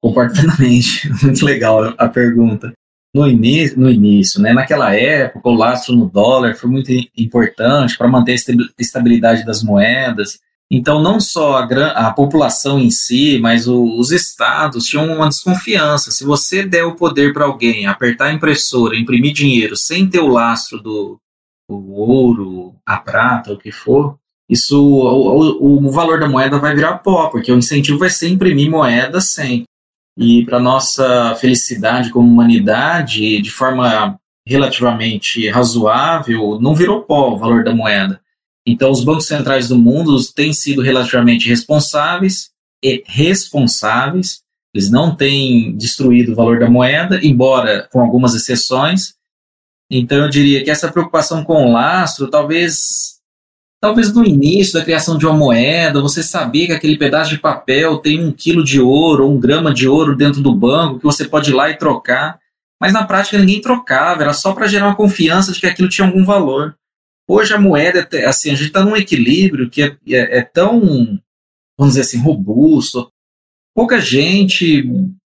[0.00, 1.08] concordo plenamente.
[1.22, 2.72] Muito legal a pergunta.
[3.14, 8.06] No início, no início, né, naquela época, o lastro no dólar foi muito importante para
[8.06, 10.40] manter a estabilidade das moedas.
[10.70, 15.28] Então, não só a, gran, a população em si, mas o, os estados tinham uma
[15.28, 16.10] desconfiança.
[16.10, 20.28] Se você der o poder para alguém apertar a impressora, imprimir dinheiro sem ter o
[20.28, 21.18] lastro do
[21.70, 26.74] o ouro, a prata, o que for, isso o, o, o, valor da moeda vai
[26.74, 29.64] virar pó, porque o incentivo vai ser imprimir moeda sem.
[30.16, 37.62] E para nossa felicidade como humanidade, de forma relativamente razoável, não virou pó o valor
[37.62, 38.18] da moeda.
[38.70, 42.50] Então, os bancos centrais do mundo têm sido relativamente responsáveis
[42.84, 44.42] e responsáveis.
[44.74, 49.14] Eles não têm destruído o valor da moeda, embora com algumas exceções.
[49.90, 53.14] Então, eu diria que essa preocupação com o lastro, talvez,
[53.80, 57.96] talvez no início da criação de uma moeda, você saber que aquele pedaço de papel
[57.96, 61.24] tem um quilo de ouro ou um grama de ouro dentro do banco, que você
[61.24, 62.38] pode ir lá e trocar.
[62.78, 66.06] Mas na prática ninguém trocava, era só para gerar uma confiança de que aquilo tinha
[66.06, 66.76] algum valor.
[67.30, 70.80] Hoje a moeda, assim, a gente está num equilíbrio que é, é, é, tão,
[71.78, 73.12] vamos dizer assim, robusto.
[73.74, 74.90] Pouca gente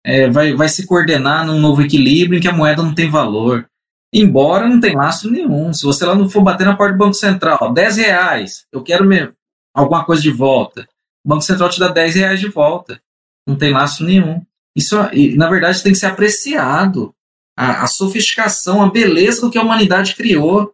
[0.06, 3.68] é, vai, vai se coordenar num novo equilíbrio em que a moeda não tem valor.
[4.14, 5.74] Embora não tem lastro nenhum.
[5.74, 9.04] Se você lá não for bater na porta do Banco Central, 10 reais, eu quero
[9.04, 9.32] me,
[9.74, 10.88] alguma coisa de volta.
[11.26, 13.02] O Banco Central te dá 10 reais de volta.
[13.48, 14.44] Não tem lastro nenhum.
[14.76, 14.96] Isso,
[15.36, 17.16] na verdade, tem que ser apreciado.
[17.58, 20.72] A, a sofisticação, a beleza do que a humanidade criou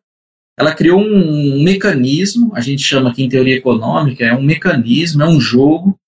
[0.58, 5.28] ela criou um mecanismo, a gente chama aqui em teoria econômica, é um mecanismo, é
[5.28, 6.00] um jogo,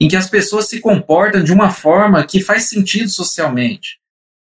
[0.00, 3.98] em que as pessoas se comportam de uma forma que faz sentido socialmente.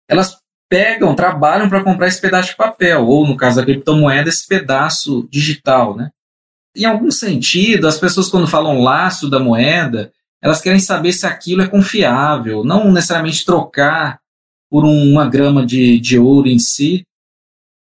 [0.08, 0.38] Elas
[0.70, 5.28] pegam, trabalham para comprar esse pedaço de papel, ou no caso da criptomoeda, esse pedaço
[5.30, 6.10] digital, né?
[6.74, 11.62] Em algum sentido, as pessoas quando falam laço da moeda, elas querem saber se aquilo
[11.62, 14.20] é confiável, não necessariamente trocar
[14.70, 17.04] por uma grama de, de ouro em si,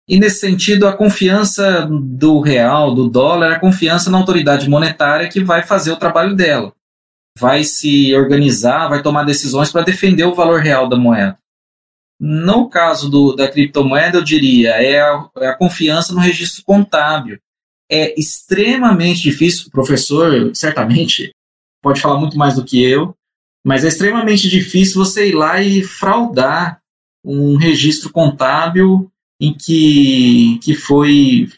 [0.09, 5.45] e nesse sentido, a confiança do real, do dólar, a confiança na autoridade monetária que
[5.45, 6.73] vai fazer o trabalho dela.
[7.39, 11.39] Vai se organizar, vai tomar decisões para defender o valor real da moeda.
[12.19, 17.39] No caso do, da criptomoeda, eu diria, é a, é a confiança no registro contábil.
[17.91, 21.33] É extremamente difícil, o professor certamente
[21.83, 23.15] pode falar muito mais do que eu,
[23.65, 26.81] mas é extremamente difícil você ir lá e fraudar
[27.23, 29.11] um registro contábil
[29.41, 31.49] em que, que foi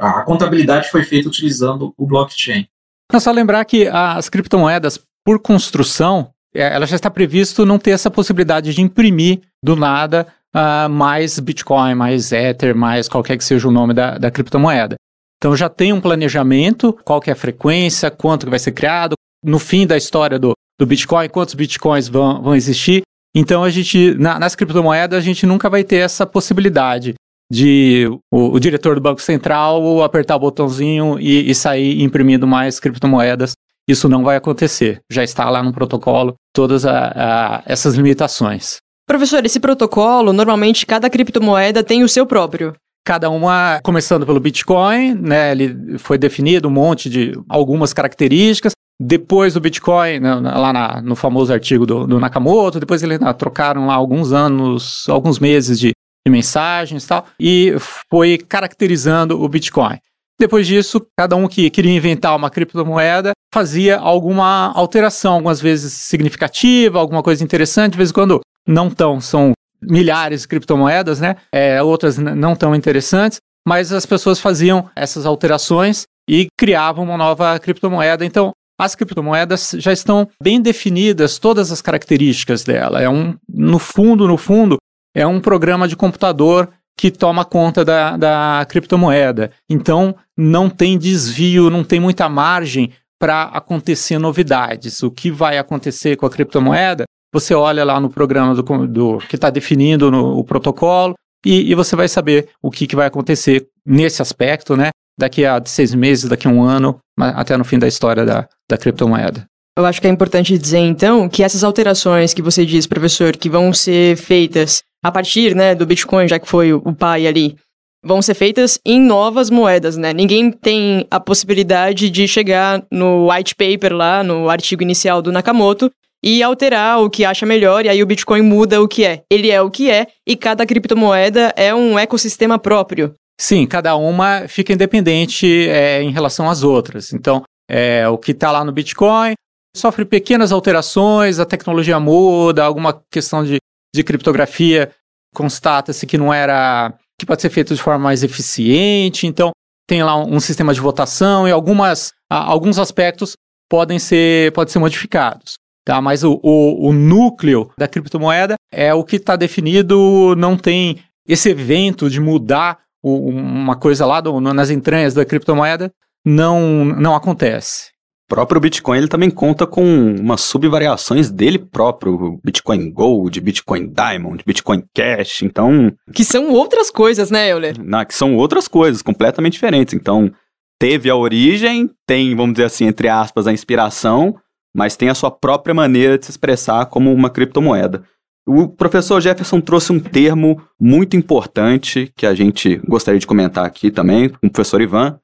[0.00, 2.66] a contabilidade foi feita utilizando o blockchain.
[3.12, 7.90] É só lembrar que as criptomoedas, por construção, é, ela já está previsto não ter
[7.90, 13.68] essa possibilidade de imprimir do nada uh, mais Bitcoin, mais Ether, mais qualquer que seja
[13.68, 14.96] o nome da, da criptomoeda.
[15.38, 19.14] Então já tem um planejamento, qual que é a frequência, quanto que vai ser criado,
[19.42, 23.02] no fim da história do, do Bitcoin, quantos Bitcoins vão, vão existir.
[23.34, 27.14] Então a gente, na, nas criptomoedas, a gente nunca vai ter essa possibilidade
[27.50, 32.78] de o, o diretor do Banco Central apertar o botãozinho e, e sair imprimindo mais
[32.78, 33.52] criptomoedas.
[33.88, 35.00] Isso não vai acontecer.
[35.10, 38.76] Já está lá no protocolo todas a, a, essas limitações.
[39.06, 42.72] Professor, esse protocolo, normalmente cada criptomoeda tem o seu próprio.
[43.04, 49.54] Cada uma, começando pelo Bitcoin, né, ele foi definido um monte de algumas características, depois
[49.54, 53.86] do Bitcoin, né, lá na, no famoso artigo do, do Nakamoto, depois eles né, trocaram
[53.86, 55.92] lá alguns anos, alguns meses de,
[56.26, 57.74] de mensagens e tal, e
[58.08, 59.98] foi caracterizando o Bitcoin.
[60.38, 66.98] Depois disso, cada um que queria inventar uma criptomoeda fazia alguma alteração, algumas vezes significativa,
[66.98, 69.52] alguma coisa interessante, de vez em quando não tão, são
[69.82, 71.36] milhares de criptomoedas, né?
[71.52, 77.58] É, outras não tão interessantes, mas as pessoas faziam essas alterações e criavam uma nova
[77.58, 78.24] criptomoeda.
[78.24, 83.02] Então, as criptomoedas já estão bem definidas todas as características dela.
[83.02, 84.78] É um, no fundo, no fundo,
[85.14, 89.50] é um programa de computador que toma conta da, da criptomoeda.
[89.68, 95.02] Então, não tem desvio, não tem muita margem para acontecer novidades.
[95.02, 97.04] O que vai acontecer com a criptomoeda?
[97.32, 101.74] Você olha lá no programa do, do que está definindo no, o protocolo e, e,
[101.74, 104.90] você vai saber o que, que vai acontecer nesse aspecto, né?
[105.20, 108.78] daqui a seis meses, daqui a um ano, até no fim da história da, da
[108.78, 109.44] criptomoeda.
[109.78, 113.48] Eu acho que é importante dizer, então, que essas alterações que você diz, professor, que
[113.48, 117.56] vão ser feitas a partir né, do Bitcoin, já que foi o pai ali,
[118.04, 120.12] vão ser feitas em novas moedas, né?
[120.12, 125.90] Ninguém tem a possibilidade de chegar no white paper lá, no artigo inicial do Nakamoto,
[126.22, 129.22] e alterar o que acha melhor, e aí o Bitcoin muda o que é.
[129.30, 133.14] Ele é o que é, e cada criptomoeda é um ecossistema próprio.
[133.40, 137.12] Sim, cada uma fica independente é, em relação às outras.
[137.14, 139.32] Então, é, o que está lá no Bitcoin
[139.74, 143.56] sofre pequenas alterações, a tecnologia muda, alguma questão de,
[143.94, 144.90] de criptografia
[145.34, 146.92] constata-se que não era.
[147.18, 149.26] que pode ser feito de forma mais eficiente.
[149.26, 149.50] Então,
[149.86, 153.36] tem lá um, um sistema de votação e algumas, a, alguns aspectos
[153.68, 155.54] podem ser, podem ser modificados.
[155.84, 156.00] Tá?
[156.00, 161.50] Mas o, o, o núcleo da criptomoeda é o que está definido, não tem esse
[161.50, 165.90] evento de mudar o, uma coisa lá do, nas entranhas da criptomoeda,
[166.24, 167.89] não, não acontece
[168.30, 174.84] próprio Bitcoin ele também conta com umas subvariações dele próprio, Bitcoin Gold, Bitcoin Diamond, Bitcoin
[174.94, 175.92] Cash, então...
[176.14, 177.76] Que são outras coisas, né, Euler?
[177.82, 179.94] Não, que são outras coisas, completamente diferentes.
[179.94, 180.30] Então,
[180.78, 184.36] teve a origem, tem, vamos dizer assim, entre aspas, a inspiração,
[184.74, 188.04] mas tem a sua própria maneira de se expressar como uma criptomoeda.
[188.46, 193.90] O professor Jefferson trouxe um termo muito importante que a gente gostaria de comentar aqui
[193.90, 195.18] também, com o professor Ivan,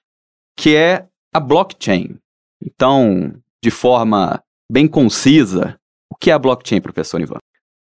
[0.58, 2.16] que é a blockchain.
[2.62, 5.76] Então, de forma bem concisa,
[6.10, 7.38] o que é a blockchain, professor Ivan?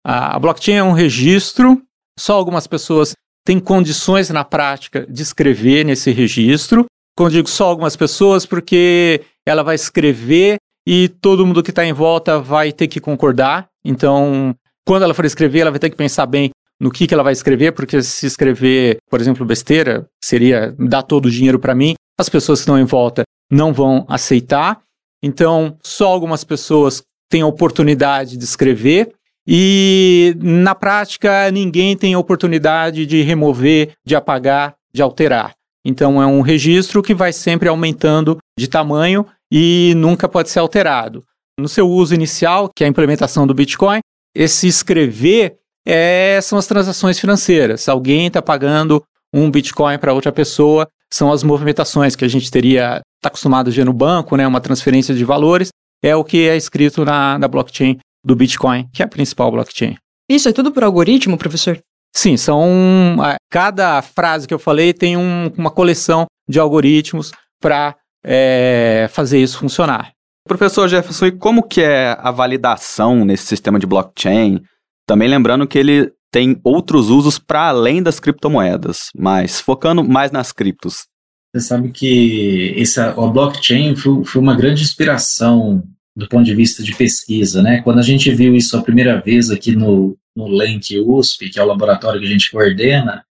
[0.04, 1.82] A blockchain é um registro,
[2.18, 6.86] só algumas pessoas têm condições na prática de escrever nesse registro.
[7.16, 11.92] Quando digo só algumas pessoas, porque ela vai escrever e todo mundo que está em
[11.92, 13.68] volta vai ter que concordar.
[13.84, 14.54] Então,
[14.86, 17.32] quando ela for escrever, ela vai ter que pensar bem no que, que ela vai
[17.32, 22.28] escrever, porque se escrever, por exemplo, besteira, seria dar todo o dinheiro para mim, as
[22.28, 24.80] pessoas que estão em volta não vão aceitar.
[25.22, 29.12] Então, só algumas pessoas têm a oportunidade de escrever
[29.46, 35.54] e, na prática, ninguém tem a oportunidade de remover, de apagar, de alterar.
[35.84, 41.22] Então, é um registro que vai sempre aumentando de tamanho e nunca pode ser alterado.
[41.58, 44.00] No seu uso inicial, que é a implementação do Bitcoin,
[44.34, 47.88] esse escrever é, são as transações financeiras.
[47.88, 53.00] Alguém está pagando um Bitcoin para outra pessoa, são as movimentações que a gente teria
[53.20, 55.68] está acostumado a ver no banco, né, uma transferência de valores,
[56.02, 59.96] é o que é escrito na, na blockchain do Bitcoin, que é a principal blockchain.
[60.28, 61.78] Isso é tudo por algoritmo, professor?
[62.14, 63.16] Sim, são.
[63.50, 67.30] Cada frase que eu falei tem um, uma coleção de algoritmos
[67.60, 70.12] para é, fazer isso funcionar.
[70.46, 74.60] Professor Jefferson, e como que é a validação nesse sistema de blockchain?
[75.06, 80.52] Também lembrando que ele tem outros usos para além das criptomoedas, mas focando mais nas
[80.52, 81.06] criptos.
[81.52, 85.82] Você sabe que essa, a blockchain foi, foi uma grande inspiração
[86.14, 87.80] do ponto de vista de pesquisa, né?
[87.82, 91.62] Quando a gente viu isso a primeira vez aqui no, no LENC USP, que é
[91.62, 93.24] o laboratório que a gente coordena,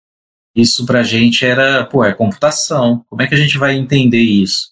[0.55, 3.05] isso para a gente era, pô, é computação.
[3.09, 4.69] Como é que a gente vai entender isso?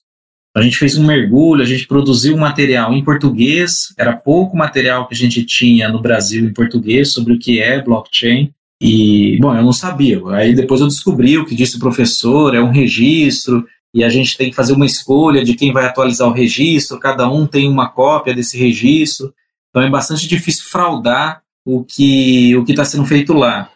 [0.55, 5.07] A gente fez um mergulho, a gente produziu um material em português, era pouco material
[5.07, 8.51] que a gente tinha no Brasil em português sobre o que é blockchain.
[8.81, 10.21] E, bom, eu não sabia.
[10.29, 14.37] Aí depois eu descobri o que disse o professor, é um registro, e a gente
[14.37, 17.89] tem que fazer uma escolha de quem vai atualizar o registro, cada um tem uma
[17.89, 19.33] cópia desse registro.
[19.69, 23.69] Então é bastante difícil fraudar o que o está sendo feito lá.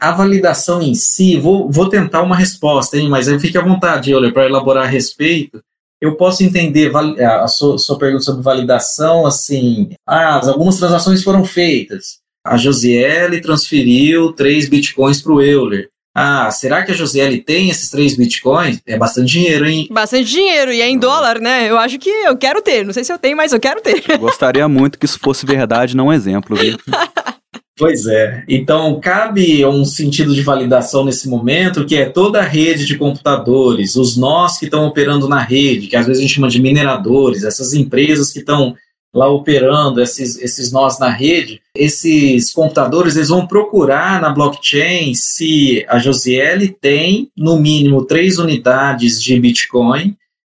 [0.00, 4.32] A validação em si, vou, vou tentar uma resposta, hein, mas fique à vontade, Euler,
[4.32, 5.62] para elaborar a respeito.
[6.00, 12.19] Eu posso entender a sua, sua pergunta sobre validação, assim, ah, algumas transações foram feitas,
[12.44, 15.88] a Josiele transferiu 3 bitcoins para o Euler.
[16.14, 18.80] Ah, será que a Josiele tem esses 3 bitcoins?
[18.84, 19.88] É bastante dinheiro, hein?
[19.90, 21.70] Bastante dinheiro, e é em dólar, né?
[21.70, 22.84] Eu acho que eu quero ter.
[22.84, 24.02] Não sei se eu tenho, mas eu quero ter.
[24.18, 26.76] Gostaria muito que isso fosse verdade, não um exemplo, viu?
[27.80, 28.44] Pois é.
[28.46, 33.96] Então, cabe um sentido de validação nesse momento, que é toda a rede de computadores,
[33.96, 37.42] os nós que estão operando na rede, que às vezes a gente chama de mineradores,
[37.42, 38.76] essas empresas que estão
[39.14, 45.84] lá operando esses, esses nós na rede, esses computadores eles vão procurar na blockchain se
[45.88, 50.16] a Josiele tem no mínimo três unidades de Bitcoin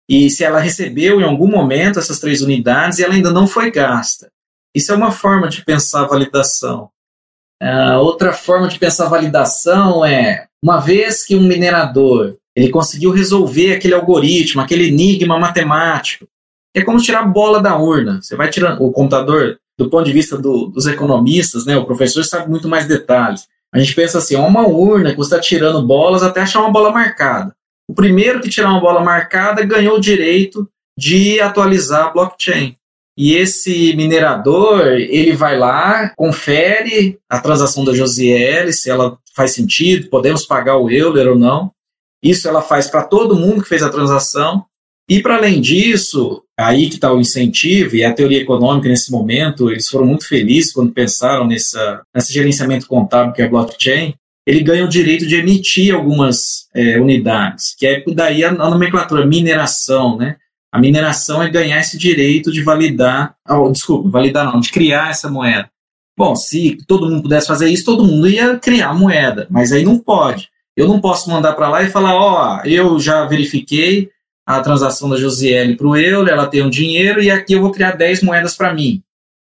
[0.09, 3.71] e se ela recebeu em algum momento essas três unidades e ela ainda não foi
[3.71, 4.31] gasta.
[4.75, 6.89] Isso é uma forma de pensar validação.
[7.63, 13.75] Uh, outra forma de pensar validação é uma vez que um minerador ele conseguiu resolver
[13.75, 16.27] aquele algoritmo, aquele enigma matemático,
[16.75, 18.21] é como tirar a bola da urna.
[18.21, 22.25] Você vai tirando o computador, do ponto de vista do, dos economistas, né, o professor
[22.25, 23.49] sabe muito mais detalhes.
[23.73, 26.71] A gente pensa assim, é uma urna que você está tirando bolas até achar uma
[26.71, 27.55] bola marcada.
[27.89, 32.77] o primeiro que tirar uma bola marcada ganhou o direito de atualizar a blockchain.
[33.17, 40.09] E esse minerador, ele vai lá, confere a transação da Josiele, se ela faz sentido,
[40.09, 41.71] podemos pagar o Euler ou não.
[42.23, 44.65] Isso ela faz para todo mundo que fez a transação.
[45.09, 49.71] E para além disso, aí que está o incentivo e a teoria econômica nesse momento,
[49.71, 54.15] eles foram muito felizes quando pensaram nessa, nesse gerenciamento contábil que é a blockchain.
[54.47, 59.27] Ele ganha o direito de emitir algumas é, unidades, que é daí a, a nomenclatura
[59.27, 60.37] mineração, né?
[60.73, 65.31] A mineração é ganhar esse direito de validar, oh, desculpa, validar não, de criar essa
[65.31, 65.69] moeda.
[66.17, 69.99] Bom, se todo mundo pudesse fazer isso, todo mundo ia criar moeda, mas aí não
[69.99, 70.49] pode.
[70.75, 74.09] Eu não posso mandar para lá e falar, ó, oh, eu já verifiquei
[74.47, 77.71] a transação da Josiele para o euro, ela tem um dinheiro e aqui eu vou
[77.71, 79.03] criar 10 moedas para mim.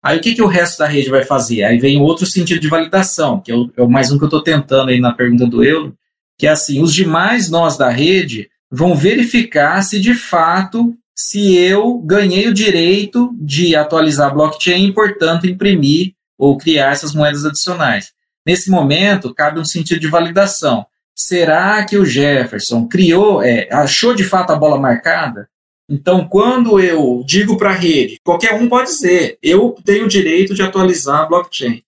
[0.03, 1.65] Aí o que, que o resto da rede vai fazer?
[1.65, 4.43] Aí vem outro sentido de validação, que é, o, é mais um que eu estou
[4.43, 5.95] tentando aí na pergunta do euro,
[6.39, 11.99] que é assim, os demais nós da rede vão verificar se de fato se eu
[11.99, 18.13] ganhei o direito de atualizar a blockchain e, portanto, imprimir ou criar essas moedas adicionais.
[18.47, 20.87] Nesse momento, cabe um sentido de validação.
[21.19, 25.49] Será que o Jefferson criou, é, achou de fato a bola marcada?
[25.91, 30.55] Então, quando eu digo para a rede, qualquer um pode dizer, eu tenho o direito
[30.55, 31.83] de atualizar a blockchain.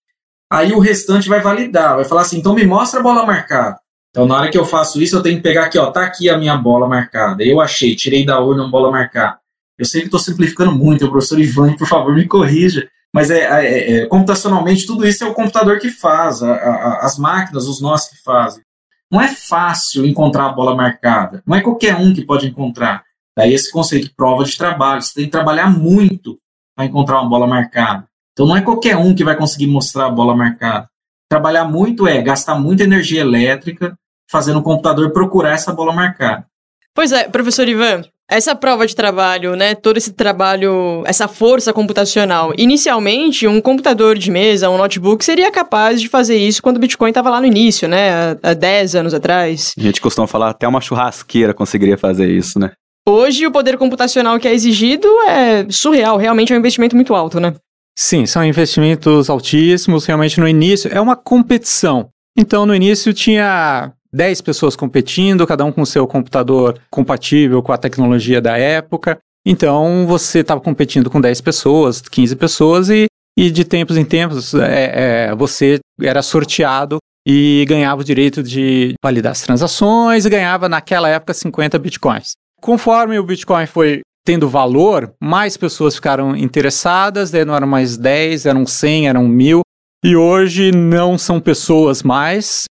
[0.51, 3.79] Aí o restante vai validar, vai falar assim, então me mostra a bola marcada.
[4.11, 6.29] Então, na hora que eu faço isso, eu tenho que pegar aqui, ó, tá aqui
[6.29, 7.45] a minha bola marcada.
[7.45, 9.39] Eu achei, tirei da urna uma bola marcada.
[9.79, 12.89] Eu sei que estou simplificando muito, professor Ivan, por favor, me corrija.
[13.15, 17.17] Mas é, é, é, computacionalmente, tudo isso é o computador que faz, a, a, as
[17.17, 18.63] máquinas, os nós que fazem.
[19.11, 21.43] Não é fácil encontrar a bola marcada.
[21.47, 23.03] Não é qualquer um que pode encontrar.
[23.37, 25.03] Daí esse conceito de prova de trabalho.
[25.03, 26.39] Você tem que trabalhar muito
[26.77, 28.07] para encontrar uma bola marcada.
[28.33, 30.89] Então não é qualquer um que vai conseguir mostrar a bola marcada.
[31.29, 33.97] Trabalhar muito é gastar muita energia elétrica
[34.31, 36.47] fazendo o computador procurar essa bola marcada.
[36.95, 42.53] Pois é, professor Ivan, essa prova de trabalho, né, todo esse trabalho, essa força computacional,
[42.57, 47.11] inicialmente um computador de mesa, um notebook seria capaz de fazer isso quando o Bitcoin
[47.11, 49.75] estava lá no início, né, há 10 anos atrás.
[49.77, 52.71] A gente costuma falar até uma churrasqueira conseguiria fazer isso, né?
[53.09, 57.41] Hoje o poder computacional que é exigido é surreal, realmente é um investimento muito alto,
[57.41, 57.55] né?
[57.99, 60.91] Sim, são investimentos altíssimos, realmente no início.
[60.93, 62.09] É uma competição.
[62.37, 67.79] Então, no início tinha 10 pessoas competindo, cada um com seu computador compatível com a
[67.79, 69.19] tecnologia da época.
[69.47, 73.07] Então, você estava competindo com 10 pessoas, 15 pessoas, e,
[73.39, 78.95] e de tempos em tempos é, é, você era sorteado e ganhava o direito de
[79.03, 82.33] validar as transações e ganhava, naquela época, 50 bitcoins.
[82.61, 88.47] Conforme o Bitcoin foi tendo valor, mais pessoas ficaram interessadas, daí não eram mais 10,
[88.47, 89.63] eram 100, eram 1000,
[90.05, 92.65] e hoje não são pessoas mais,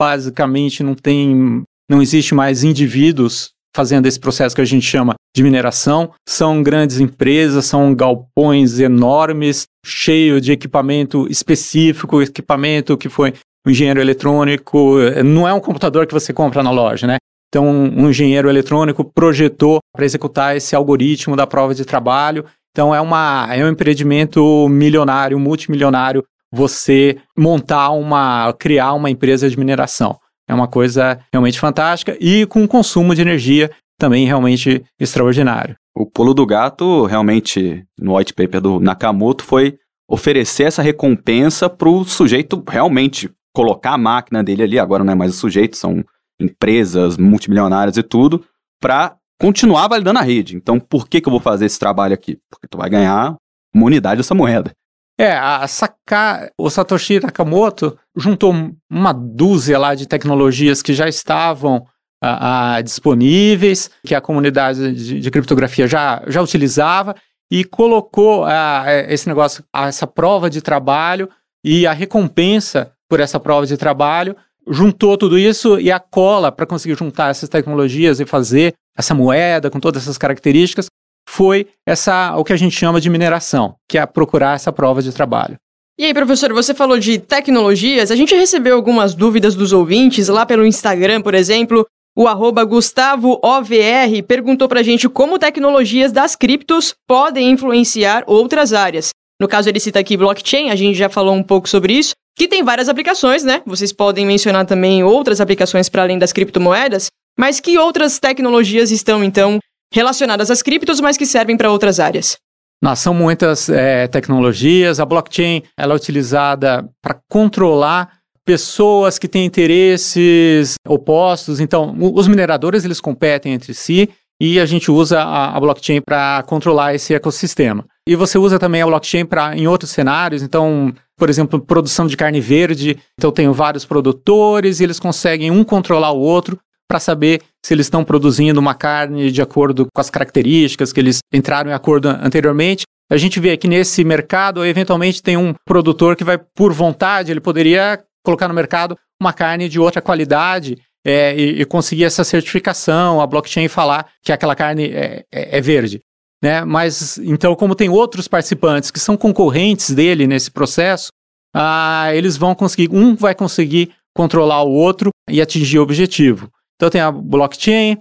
[0.00, 5.42] basicamente não tem, não existe mais indivíduos fazendo esse processo que a gente chama de
[5.42, 13.34] mineração, são grandes empresas, são galpões enormes, cheio de equipamento específico, equipamento que foi
[13.66, 17.18] um engenheiro eletrônico, não é um computador que você compra na loja, né?
[17.48, 22.44] Então, um engenheiro eletrônico projetou para executar esse algoritmo da prova de trabalho.
[22.70, 29.58] Então, é, uma, é um empreendimento milionário, multimilionário, você montar uma, criar uma empresa de
[29.58, 30.18] mineração.
[30.48, 35.76] É uma coisa realmente fantástica e com consumo de energia também realmente extraordinário.
[35.94, 39.78] O pulo do gato, realmente, no white paper do Nakamoto, foi
[40.08, 45.16] oferecer essa recompensa para o sujeito realmente colocar a máquina dele ali, agora não é
[45.16, 46.04] mais o sujeito, são
[46.38, 48.44] empresas multimilionárias e tudo,
[48.78, 50.54] para continuar validando a rede.
[50.54, 52.38] Então, por que, que eu vou fazer esse trabalho aqui?
[52.50, 53.34] Porque tu vai ganhar
[53.74, 54.72] uma unidade dessa moeda.
[55.18, 58.54] É, a Saka, o Satoshi Nakamoto juntou
[58.90, 61.86] uma dúzia lá de tecnologias que já estavam
[62.22, 67.14] a, a, disponíveis, que a comunidade de, de, criptografia já, já utilizava,
[67.50, 71.30] e colocou a, esse negócio, essa prova de trabalho
[71.64, 74.36] e a recompensa por essa prova de trabalho
[74.68, 79.70] juntou tudo isso e a cola para conseguir juntar essas tecnologias e fazer essa moeda
[79.70, 80.88] com todas essas características
[81.36, 85.12] foi essa o que a gente chama de mineração, que é procurar essa prova de
[85.12, 85.56] trabalho.
[85.98, 88.10] E aí, professor, você falou de tecnologias.
[88.10, 91.86] A gente recebeu algumas dúvidas dos ouvintes lá pelo Instagram, por exemplo.
[92.16, 99.10] O arroba GustavoOVR perguntou pra gente como tecnologias das criptos podem influenciar outras áreas.
[99.38, 102.46] No caso, ele cita aqui blockchain, a gente já falou um pouco sobre isso que
[102.46, 103.62] tem várias aplicações, né?
[103.64, 109.24] Vocês podem mencionar também outras aplicações para além das criptomoedas, mas que outras tecnologias estão,
[109.24, 109.58] então,
[109.92, 112.36] relacionadas às criptos, mas que servem para outras áreas?
[112.82, 115.00] Não, são muitas é, tecnologias.
[115.00, 121.58] A blockchain ela é utilizada para controlar pessoas que têm interesses opostos.
[121.58, 124.08] Então, os mineradores eles competem entre si
[124.40, 127.84] e a gente usa a, a blockchain para controlar esse ecossistema.
[128.06, 130.42] E você usa também a blockchain para em outros cenários.
[130.42, 132.98] Então, por exemplo, produção de carne verde.
[133.18, 136.58] Então, tenho vários produtores e eles conseguem um controlar o outro
[136.88, 141.18] para saber se eles estão produzindo uma carne de acordo com as características que eles
[141.32, 142.84] entraram em acordo anteriormente.
[143.10, 147.40] A gente vê que nesse mercado, eventualmente, tem um produtor que vai, por vontade, ele
[147.40, 150.76] poderia colocar no mercado uma carne de outra qualidade
[151.06, 155.60] é, e, e, conseguir essa certificação, a blockchain falar que aquela carne é, é, é
[155.60, 156.00] verde.
[156.42, 156.64] Né?
[156.64, 161.08] Mas então, como tem outros participantes que são concorrentes dele nesse processo,
[161.54, 166.50] ah, eles vão conseguir, um vai conseguir controlar o outro e atingir o objetivo.
[166.76, 167.98] Então tem a blockchain,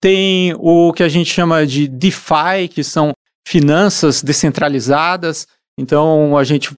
[0.00, 3.12] tem o que a gente chama de DeFi, que são
[3.46, 5.46] finanças descentralizadas.
[5.78, 6.72] Então a gente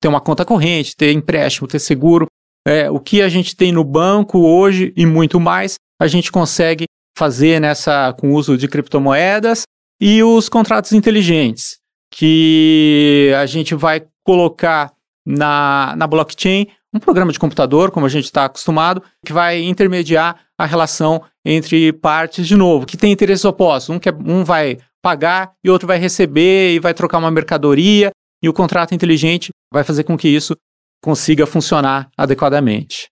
[0.00, 2.26] tem uma conta corrente, ter empréstimo, ter seguro,
[2.66, 6.84] é, o que a gente tem no banco hoje e muito mais, a gente consegue
[7.16, 9.62] fazer nessa com o uso de criptomoedas
[10.00, 11.78] e os contratos inteligentes,
[12.12, 14.92] que a gente vai colocar
[15.26, 20.40] na, na blockchain um programa de computador, como a gente está acostumado, que vai intermediar
[20.58, 23.94] a relação entre partes de novo, que tem interesses opostos.
[23.94, 28.10] Um, quer, um vai pagar e outro vai receber e vai trocar uma mercadoria,
[28.42, 30.56] e o contrato inteligente vai fazer com que isso
[31.02, 33.08] consiga funcionar adequadamente.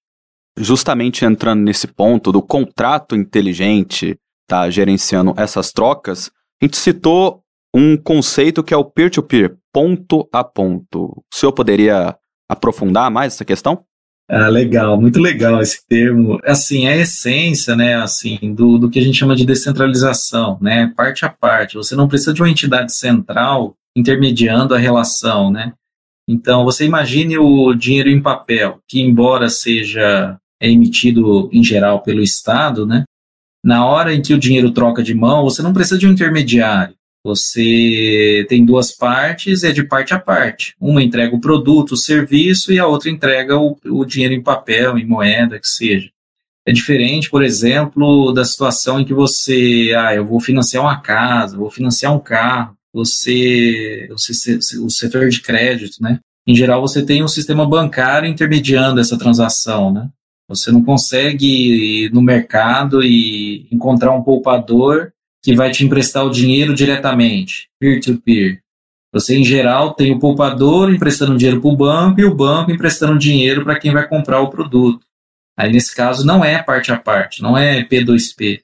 [0.59, 4.16] Justamente entrando nesse ponto do contrato inteligente,
[4.47, 7.43] tá gerenciando essas trocas, a gente citou
[7.74, 11.05] um conceito que é o peer-to-peer, -peer, ponto a ponto.
[11.05, 12.16] O senhor poderia
[12.51, 13.84] aprofundar mais essa questão?
[14.28, 16.38] Ah, legal, muito legal esse termo.
[16.44, 20.92] Assim, é a essência, né, assim, do, do que a gente chama de descentralização, né,
[20.96, 21.76] parte a parte.
[21.76, 25.72] Você não precisa de uma entidade central intermediando a relação, né?
[26.28, 32.86] Então, você imagine o dinheiro em papel, que embora seja emitido em geral pelo Estado,
[32.86, 33.03] né?
[33.64, 36.94] Na hora em que o dinheiro troca de mão, você não precisa de um intermediário.
[37.25, 40.75] Você tem duas partes, é de parte a parte.
[40.81, 44.99] Uma entrega o produto, o serviço, e a outra entrega o, o dinheiro em papel,
[44.99, 46.11] em moeda, que seja.
[46.66, 51.57] É diferente, por exemplo, da situação em que você, ah, eu vou financiar uma casa,
[51.57, 56.18] vou financiar um carro você, você, o setor de crédito, né?
[56.47, 60.09] Em geral, você tem um sistema bancário intermediando essa transação, né?
[60.49, 65.12] Você não consegue ir no mercado e encontrar um poupador
[65.43, 68.53] que vai te emprestar o dinheiro diretamente, peer-to-peer.
[68.55, 68.61] -peer.
[69.12, 73.18] Você, em geral, tem o poupador emprestando dinheiro para o banco e o banco emprestando
[73.18, 75.05] dinheiro para quem vai comprar o produto.
[75.59, 78.61] Aí, nesse caso, não é parte a parte, não é P2P.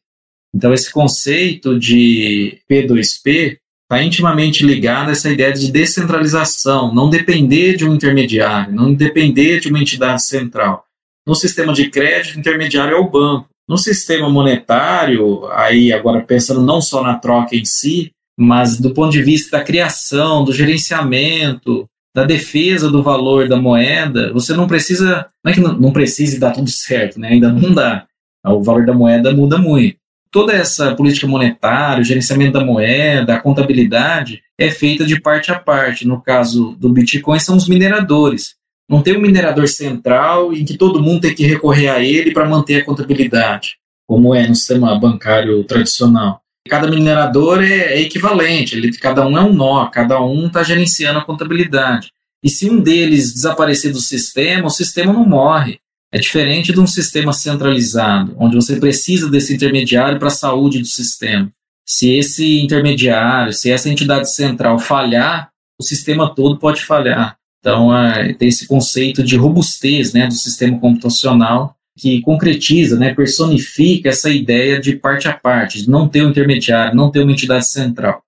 [0.55, 7.77] Então, esse conceito de P2P está intimamente ligada a essa ideia de descentralização, não depender
[7.77, 10.85] de um intermediário, não depender de uma entidade central.
[11.27, 13.49] No sistema de crédito, o intermediário é o banco.
[13.69, 19.11] No sistema monetário, aí agora pensando não só na troca em si, mas do ponto
[19.11, 25.27] de vista da criação, do gerenciamento, da defesa do valor da moeda, você não precisa,
[25.45, 27.29] não é que não, não precise dar tudo certo, né?
[27.29, 28.07] ainda não dá.
[28.45, 29.99] O valor da moeda muda muito
[30.37, 35.59] toda essa política monetária, o gerenciamento da moeda, a contabilidade, é feita de parte a
[35.59, 36.07] parte.
[36.07, 38.55] No caso do Bitcoin, são os mineradores.
[38.89, 42.49] Não tem um minerador central em que todo mundo tem que recorrer a ele para
[42.49, 43.76] manter a contabilidade,
[44.07, 46.41] como é no sistema bancário tradicional.
[46.68, 51.18] Cada minerador é, é equivalente, ele, cada um é um nó, cada um está gerenciando
[51.18, 52.11] a contabilidade.
[52.43, 55.78] E se um deles desaparecer do sistema, o sistema não morre.
[56.12, 60.87] É diferente de um sistema centralizado, onde você precisa desse intermediário para a saúde do
[60.87, 61.51] sistema.
[61.87, 67.37] Se esse intermediário, se essa entidade central falhar, o sistema todo pode falhar.
[67.67, 74.11] Então, é, tem esse conceito de robustez né, do sistema computacional que concretiza, né, personifica
[74.11, 77.67] essa ideia de parte a parte, de não ter um intermediário, não ter uma entidade
[77.67, 78.23] central.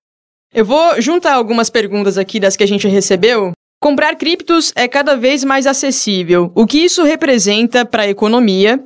[0.53, 5.15] Eu vou juntar algumas perguntas aqui das que a gente recebeu Comprar criptos é cada
[5.15, 6.51] vez mais acessível.
[6.53, 8.83] O que isso representa para a economia?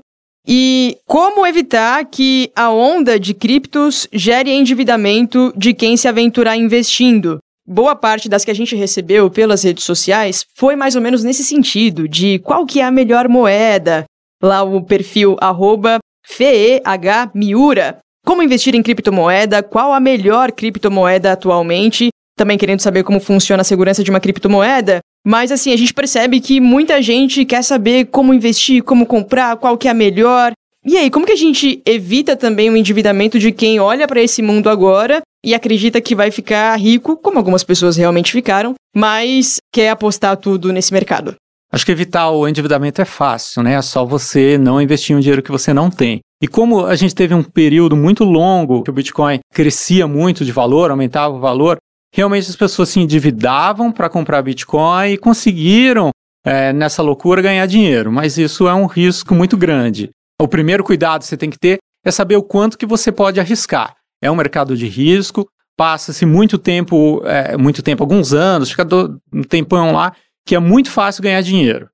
[0.47, 7.39] E como evitar que a onda de criptos gere endividamento de quem se aventurar investindo?
[7.65, 11.43] Boa parte das que a gente recebeu pelas redes sociais foi mais ou menos nesse
[11.43, 14.03] sentido, de qual que é a melhor moeda.
[14.41, 17.99] Lá o perfil arroba FEHMiura.
[18.25, 19.63] Como investir em criptomoeda?
[19.63, 22.09] Qual a melhor criptomoeda atualmente?
[22.35, 24.99] também querendo saber como funciona a segurança de uma criptomoeda.
[25.25, 29.77] Mas assim, a gente percebe que muita gente quer saber como investir, como comprar, qual
[29.77, 30.51] que é a melhor.
[30.85, 34.41] E aí, como que a gente evita também o endividamento de quem olha para esse
[34.41, 39.89] mundo agora e acredita que vai ficar rico, como algumas pessoas realmente ficaram, mas quer
[39.89, 41.35] apostar tudo nesse mercado?
[41.71, 43.73] Acho que evitar o endividamento é fácil, né?
[43.73, 46.19] É só você não investir um dinheiro que você não tem.
[46.39, 50.51] E como a gente teve um período muito longo que o Bitcoin crescia muito de
[50.51, 51.77] valor, aumentava o valor,
[52.13, 56.11] realmente as pessoas se endividavam para comprar Bitcoin e conseguiram,
[56.45, 58.11] é, nessa loucura, ganhar dinheiro.
[58.11, 60.11] Mas isso é um risco muito grande.
[60.39, 63.39] O primeiro cuidado que você tem que ter é saber o quanto que você pode
[63.39, 63.95] arriscar.
[64.23, 69.19] É um mercado de risco, passa-se muito tempo, é, muito tempo, alguns anos, fica do,
[69.33, 70.15] um tempão lá,
[70.45, 71.89] que é muito fácil ganhar dinheiro.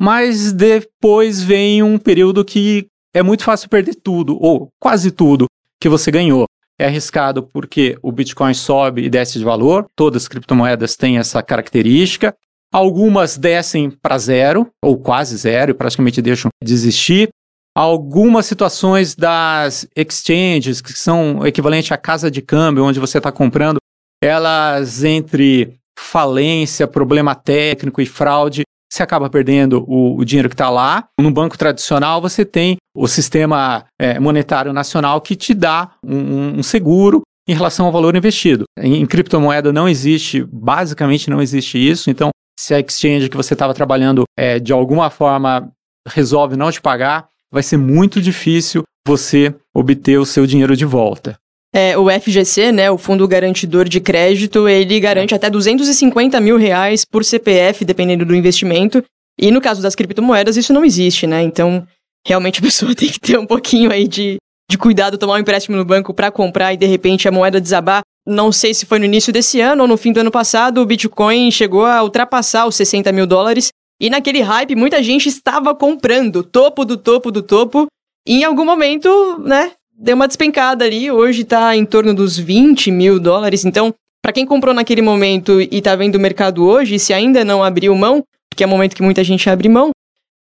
[0.00, 5.46] Mas depois vem um período que é muito fácil perder tudo, ou quase tudo,
[5.80, 6.44] que você ganhou.
[6.78, 11.42] É arriscado porque o Bitcoin sobe e desce de valor, todas as criptomoedas têm essa
[11.42, 12.32] característica.
[12.72, 17.28] Algumas descem para zero, ou quase zero, e praticamente deixam de existir.
[17.74, 23.78] Algumas situações das exchanges, que são equivalente à casa de câmbio, onde você está comprando,
[24.22, 28.62] elas entre falência, problema técnico e fraude,
[28.92, 31.08] você acaba perdendo o, o dinheiro que está lá.
[31.18, 36.62] No banco tradicional, você tem o sistema é, monetário nacional que te dá um, um,
[36.62, 38.64] seguro em relação ao valor investido.
[38.78, 42.10] Em, em criptomoeda não existe, basicamente não existe isso.
[42.10, 42.28] Então,
[42.60, 45.72] se a exchange que você estava trabalhando é, de alguma forma
[46.06, 51.36] resolve não te pagar, vai ser muito difícil você obter o seu dinheiro de volta.
[51.74, 57.04] É, o FGC, né, o Fundo Garantidor de Crédito, ele garante até 250 mil reais
[57.04, 59.02] por CPF, dependendo do investimento.
[59.40, 61.42] E no caso das criptomoedas, isso não existe, né?
[61.42, 61.86] Então,
[62.26, 64.36] realmente a pessoa tem que ter um pouquinho aí de,
[64.70, 68.02] de cuidado, tomar um empréstimo no banco para comprar e de repente a moeda desabar.
[68.26, 70.86] Não sei se foi no início desse ano ou no fim do ano passado, o
[70.86, 73.70] Bitcoin chegou a ultrapassar os 60 mil dólares.
[74.02, 77.86] E naquele hype, muita gente estava comprando topo do topo do topo.
[78.26, 82.90] E em algum momento, né, deu uma despencada ali, hoje está em torno dos 20
[82.90, 83.64] mil dólares.
[83.64, 87.62] Então, para quem comprou naquele momento e está vendo o mercado hoje, se ainda não
[87.62, 88.24] abriu mão,
[88.56, 89.92] que é o momento que muita gente abre mão,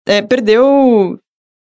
[0.05, 1.17] é, perdeu.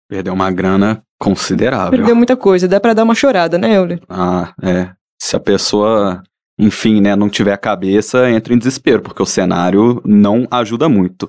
[0.07, 1.97] Perdeu uma grana considerável.
[1.97, 3.99] Perdeu muita coisa, dá para dar uma chorada, né, Euler?
[4.07, 4.91] Ah, é.
[5.19, 6.21] Se a pessoa,
[6.59, 11.27] enfim, né, não tiver a cabeça, entra em desespero, porque o cenário não ajuda muito.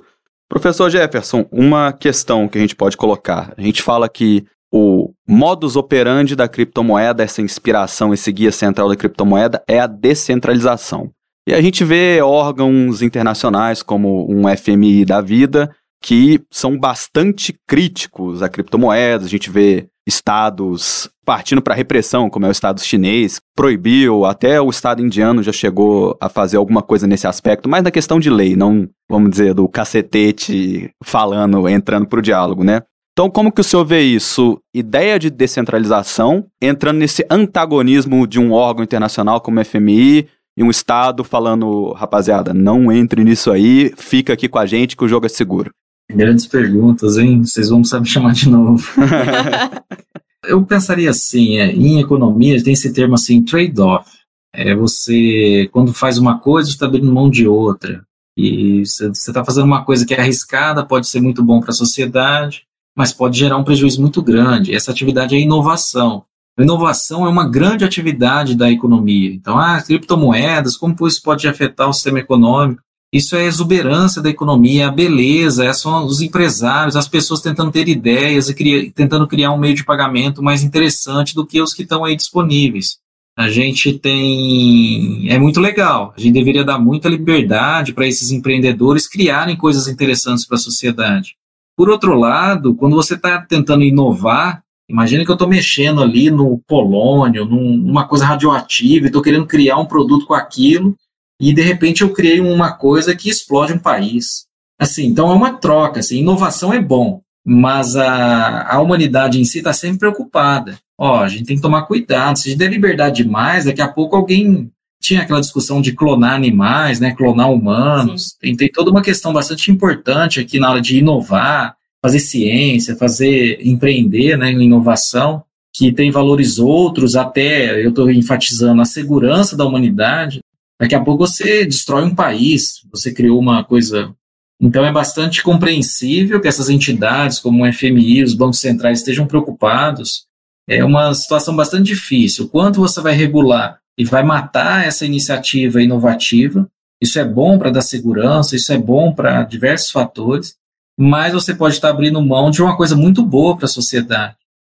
[0.49, 3.53] Professor Jefferson, uma questão que a gente pode colocar.
[3.55, 4.43] A gente fala que
[4.73, 11.11] o modus operandi da criptomoeda, essa inspiração, esse guia central da criptomoeda, é a descentralização.
[11.47, 15.69] E a gente vê órgãos internacionais como um FMI da vida
[16.01, 19.27] que são bastante críticos a criptomoedas.
[19.27, 24.69] A gente vê estados partindo para repressão, como é o estado chinês, proibiu, até o
[24.69, 28.55] estado indiano já chegou a fazer alguma coisa nesse aspecto, mas na questão de lei,
[28.55, 32.81] não, vamos dizer, do cacetete falando, entrando para o diálogo, né?
[33.11, 34.59] Então, como que o senhor vê isso?
[34.73, 40.27] Ideia de descentralização, entrando nesse antagonismo de um órgão internacional como o FMI
[40.57, 45.03] e um Estado falando, rapaziada, não entre nisso aí, fica aqui com a gente que
[45.03, 45.69] o jogo é seguro.
[46.11, 47.43] Grandes perguntas, hein?
[47.43, 48.83] Vocês vão precisar me chamar de novo.
[50.43, 54.09] Eu pensaria assim, é, em economia tem esse termo assim, trade-off.
[54.53, 58.03] É você, quando faz uma coisa, está abrindo mão de outra.
[58.35, 61.73] E você está fazendo uma coisa que é arriscada, pode ser muito bom para a
[61.73, 62.63] sociedade,
[62.95, 64.73] mas pode gerar um prejuízo muito grande.
[64.73, 66.23] Essa atividade é inovação.
[66.57, 69.31] A inovação é uma grande atividade da economia.
[69.31, 72.81] Então, ah, criptomoedas, como isso pode afetar o sistema econômico?
[73.11, 77.71] Isso é a exuberância da economia, a beleza, é são os empresários, as pessoas tentando
[77.71, 81.81] ter ideias e tentando criar um meio de pagamento mais interessante do que os que
[81.81, 82.99] estão aí disponíveis.
[83.39, 85.27] A gente tem.
[85.29, 86.13] É muito legal.
[86.15, 91.35] A gente deveria dar muita liberdade para esses empreendedores criarem coisas interessantes para a sociedade.
[91.75, 96.61] Por outro lado, quando você está tentando inovar, imagina que eu estou mexendo ali no
[96.67, 100.93] polônio, num, numa coisa radioativa, e estou querendo criar um produto com aquilo,
[101.39, 104.45] e de repente eu criei uma coisa que explode um país.
[104.79, 105.99] Assim, então é uma troca.
[105.99, 110.77] Assim, inovação é bom, mas a, a humanidade em si está sempre preocupada.
[110.97, 112.37] Ó, a gente tem que tomar cuidado.
[112.37, 114.69] Se a gente der liberdade demais, daqui a pouco alguém
[115.01, 118.35] tinha aquela discussão de clonar animais, né, clonar humanos.
[118.39, 123.59] Tem, tem, toda uma questão bastante importante aqui na hora de inovar, fazer ciência, fazer
[123.65, 130.41] empreender, né, inovação, que tem valores outros, até eu estou enfatizando a segurança da humanidade.
[130.79, 134.13] Daqui a pouco você destrói um país, você criou uma coisa.
[134.61, 140.25] Então é bastante compreensível que essas entidades, como o FMI, os bancos centrais, estejam preocupados.
[140.67, 142.47] É uma situação bastante difícil.
[142.49, 146.65] Quanto você vai regular e vai matar essa iniciativa inovativa.
[147.01, 150.55] Isso é bom para dar segurança, isso é bom para diversos fatores,
[150.97, 154.37] mas você pode estar abrindo mão de uma coisa muito boa para a sociedade.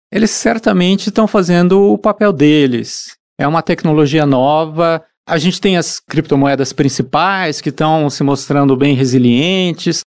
[0.09, 3.17] Eles certamente estão fazendo o papel deles.
[3.37, 5.03] É uma tecnologia nova.
[5.29, 10.01] A gente tem as criptomoedas principais que estão se mostrando bem resilientes.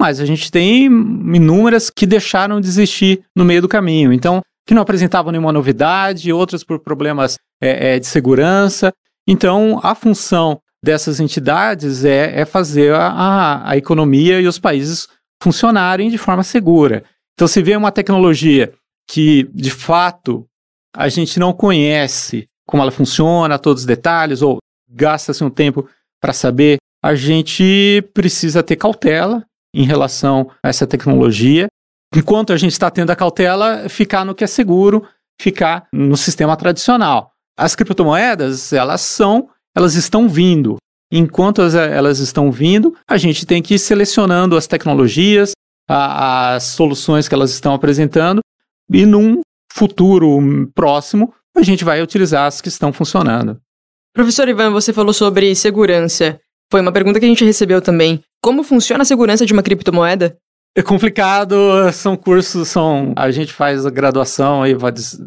[0.00, 4.12] mas a gente tem inúmeras que deixaram de existir no meio do caminho.
[4.12, 8.92] Então, que não apresentavam nenhuma novidade, outras por problemas é, é, de segurança.
[9.26, 15.08] Então, a função dessas entidades é, é fazer a, a, economia e os países
[15.42, 17.02] funcionarem de forma segura.
[17.34, 18.72] Então, se vê uma tecnologia
[19.10, 20.46] que, de fato,
[20.94, 24.58] a gente não conhece como ela funciona, todos os detalhes, ou
[24.88, 25.88] gasta-se um tempo
[26.20, 31.68] para saber, a gente precisa ter cautela em relação a essa tecnologia.
[32.14, 35.06] Enquanto a gente está tendo a cautela, ficar no que é seguro,
[35.40, 37.32] ficar no sistema tradicional.
[37.56, 40.76] As criptomoedas, elas são, elas estão vindo.
[41.12, 45.52] Enquanto elas estão vindo, a gente tem que ir selecionando as tecnologias,
[45.88, 48.40] a, as soluções que elas estão apresentando,
[48.92, 49.40] e num
[49.72, 50.38] futuro
[50.74, 53.60] próximo, a gente vai utilizar as que estão funcionando.
[54.14, 56.38] Professor Ivan, você falou sobre segurança.
[56.70, 58.22] Foi uma pergunta que a gente recebeu também.
[58.42, 60.36] Como funciona a segurança de uma criptomoeda?
[60.76, 61.56] É complicado,
[61.92, 64.76] são cursos, são a gente faz a graduação e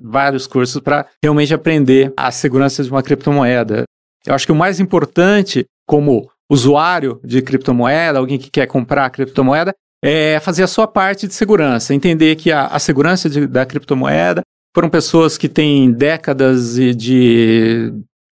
[0.03, 3.83] vários cursos para realmente aprender a segurança de uma criptomoeda.
[4.25, 9.73] Eu acho que o mais importante, como usuário de criptomoeda, alguém que quer comprar criptomoeda,
[10.03, 14.41] é fazer a sua parte de segurança, entender que a, a segurança de, da criptomoeda
[14.73, 17.93] foram pessoas que têm décadas de,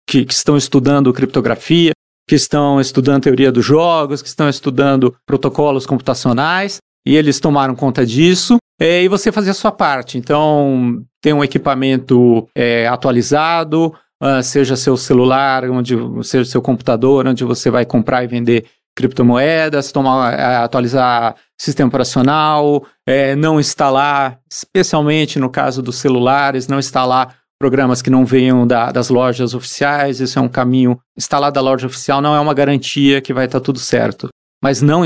[0.06, 1.92] que, que estão estudando criptografia,
[2.28, 8.04] que estão estudando teoria dos jogos, que estão estudando protocolos computacionais, e eles tomaram conta
[8.04, 10.16] disso, é, e você fazer a sua parte.
[10.18, 17.44] Então, tem um equipamento é, atualizado, uh, seja seu celular, onde, seja seu computador, onde
[17.44, 18.64] você vai comprar e vender
[18.96, 26.78] criptomoedas, tomar, é, atualizar sistema operacional, é, não instalar, especialmente no caso dos celulares, não
[26.78, 31.00] instalar programas que não venham da, das lojas oficiais, isso é um caminho.
[31.16, 34.28] Instalar da loja oficial não é uma garantia que vai estar tudo certo.
[34.62, 35.02] Mas não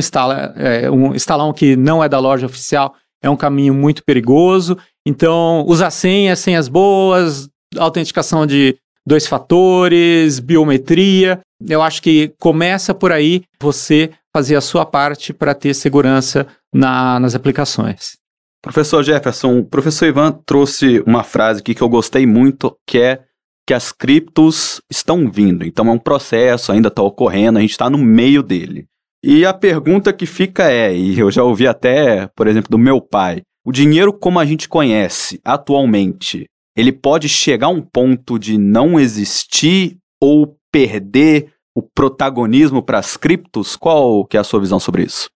[0.56, 4.76] é, um, instalar um que não é da loja oficial é um caminho muito perigoso.
[5.06, 11.38] Então, usar senhas, senhas boas, autenticação de dois fatores, biometria.
[11.64, 16.44] Eu acho que começa por aí você fazer a sua parte para ter segurança
[16.74, 18.16] na, nas aplicações.
[18.62, 23.24] Professor Jefferson, o professor Ivan trouxe uma frase aqui que eu gostei muito, que é
[23.66, 25.64] que as criptos estão vindo.
[25.64, 28.86] Então é um processo, ainda está ocorrendo, a gente está no meio dele.
[29.22, 33.00] E a pergunta que fica é, e eu já ouvi até, por exemplo, do meu
[33.00, 36.46] pai, o dinheiro como a gente conhece atualmente,
[36.76, 43.16] ele pode chegar a um ponto de não existir ou perder o protagonismo para as
[43.16, 43.76] criptos?
[43.76, 45.28] Qual que é a sua visão sobre isso?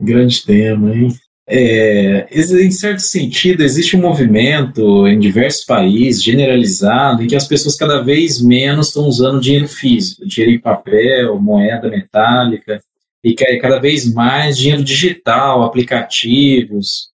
[0.00, 1.08] Grande tema, hein?
[1.46, 7.76] É, em certo sentido, existe um movimento em diversos países, generalizado, em que as pessoas
[7.76, 12.82] cada vez menos estão usando dinheiro físico, dinheiro em papel, moeda metálica,
[13.22, 17.12] e cada vez mais dinheiro digital, aplicativos.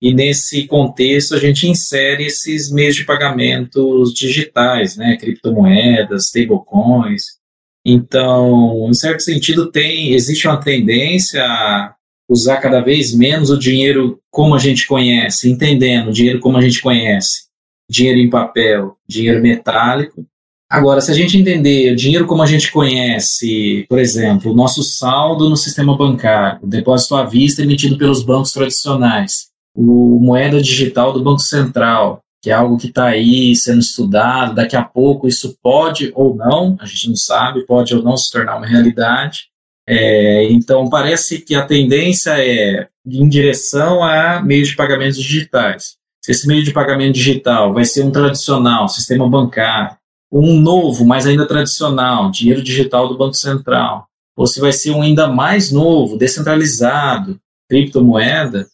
[0.00, 7.38] E nesse contexto, a gente insere esses meios de pagamentos digitais, né, criptomoedas, stablecoins.
[7.84, 11.94] Então, em certo sentido, tem existe uma tendência a
[12.28, 16.60] usar cada vez menos o dinheiro como a gente conhece, entendendo o dinheiro como a
[16.60, 17.44] gente conhece,
[17.90, 20.26] dinheiro em papel, dinheiro metálico.
[20.70, 24.82] Agora, se a gente entender o dinheiro como a gente conhece, por exemplo, o nosso
[24.82, 31.12] saldo no sistema bancário, o depósito à vista emitido pelos bancos tradicionais, o moeda digital
[31.12, 35.56] do Banco Central, que é algo que está aí sendo estudado, daqui a pouco isso
[35.62, 39.47] pode ou não, a gente não sabe, pode ou não se tornar uma realidade.
[39.90, 45.96] É, então, parece que a tendência é em direção a meios de pagamentos digitais.
[46.22, 49.96] Se esse meio de pagamento digital vai ser um tradicional, sistema bancário,
[50.30, 55.00] um novo, mas ainda tradicional, dinheiro digital do Banco Central, ou se vai ser um
[55.00, 58.68] ainda mais novo, descentralizado, criptomoeda,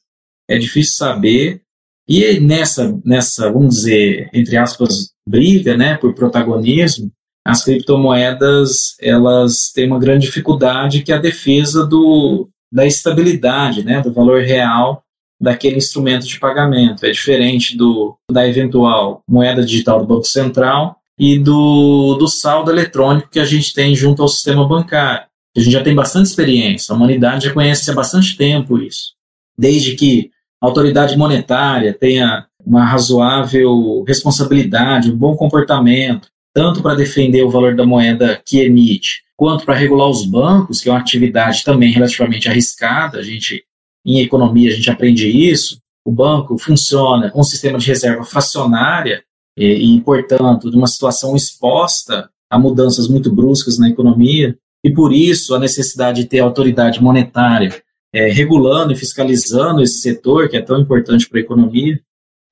[0.50, 1.62] é difícil saber.
[2.08, 7.08] E nessa, nessa, vamos dizer, entre aspas, briga né, por protagonismo,
[7.47, 14.01] as criptomoedas elas têm uma grande dificuldade que é a defesa do, da estabilidade, né,
[14.01, 15.03] do valor real
[15.40, 17.05] daquele instrumento de pagamento.
[17.05, 23.28] É diferente do, da eventual moeda digital do Banco Central e do, do saldo eletrônico
[23.30, 25.26] que a gente tem junto ao sistema bancário.
[25.57, 29.12] A gente já tem bastante experiência, a humanidade já conhece há bastante tempo isso.
[29.57, 30.30] Desde que
[30.61, 37.74] a autoridade monetária tenha uma razoável responsabilidade, um bom comportamento, tanto para defender o valor
[37.74, 42.48] da moeda que emite, quanto para regular os bancos, que é uma atividade também relativamente
[42.48, 43.18] arriscada.
[43.18, 43.64] A gente,
[44.07, 45.78] em economia, a gente aprende isso.
[46.05, 49.24] O banco funciona com um sistema de reserva fracionária
[49.57, 55.12] e, e portanto, de uma situação exposta a mudanças muito bruscas na economia, e por
[55.12, 57.82] isso a necessidade de ter autoridade monetária
[58.12, 61.98] é, regulando e fiscalizando esse setor que é tão importante para a economia.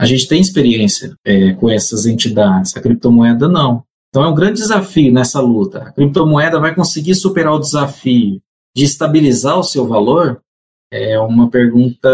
[0.00, 3.84] A gente tem experiência é, com essas entidades, a criptomoeda não.
[4.12, 5.84] Então é um grande desafio nessa luta.
[5.84, 8.42] A criptomoeda vai conseguir superar o desafio
[8.76, 10.42] de estabilizar o seu valor?
[10.90, 12.06] É uma pergunta,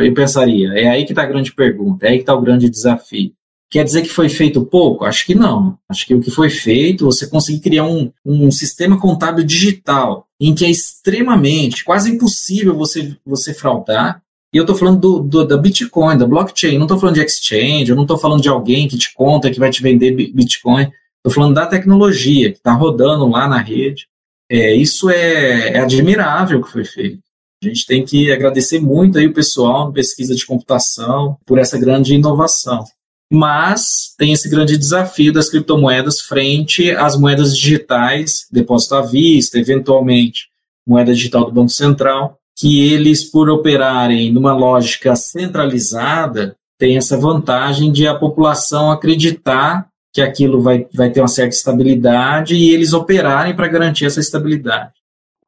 [0.00, 2.70] eu pensaria, é aí que está a grande pergunta, é aí que está o grande
[2.70, 3.32] desafio.
[3.68, 5.04] Quer dizer que foi feito pouco?
[5.04, 5.76] Acho que não.
[5.88, 10.54] Acho que o que foi feito, você conseguir criar um, um sistema contábil digital, em
[10.54, 14.22] que é extremamente, quase impossível você, você fraudar.
[14.54, 17.90] E eu estou falando do, do, da Bitcoin, da blockchain, não estou falando de exchange,
[17.90, 20.88] eu não estou falando de alguém que te conta que vai te vender Bitcoin.
[21.24, 24.08] Estou falando da tecnologia que está rodando lá na rede.
[24.50, 27.20] É, isso é, é admirável o que foi feito.
[27.62, 31.78] A gente tem que agradecer muito aí o pessoal na pesquisa de computação por essa
[31.78, 32.84] grande inovação
[33.32, 40.50] mas tem esse grande desafio das criptomoedas frente às moedas digitais, depósito à vista, eventualmente
[40.86, 47.90] moeda digital do Banco Central, que eles, por operarem numa lógica centralizada, têm essa vantagem
[47.90, 53.56] de a população acreditar que aquilo vai, vai ter uma certa estabilidade e eles operarem
[53.56, 54.92] para garantir essa estabilidade.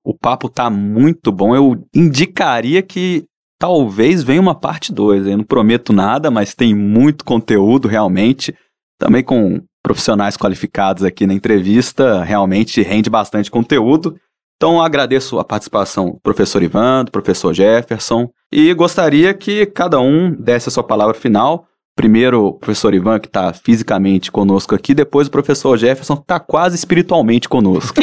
[0.03, 1.55] O papo tá muito bom.
[1.55, 3.25] Eu indicaria que
[3.59, 5.27] talvez venha uma parte 2.
[5.27, 8.55] Eu não prometo nada, mas tem muito conteúdo realmente.
[8.99, 14.17] Também com profissionais qualificados aqui na entrevista, realmente rende bastante conteúdo.
[14.57, 20.31] Então agradeço a participação do professor Ivan, do professor Jefferson, e gostaria que cada um
[20.31, 21.67] desse a sua palavra final.
[21.97, 26.41] Primeiro o professor Ivan, que está fisicamente conosco aqui, depois o professor Jefferson, que está
[26.41, 28.01] quase espiritualmente conosco.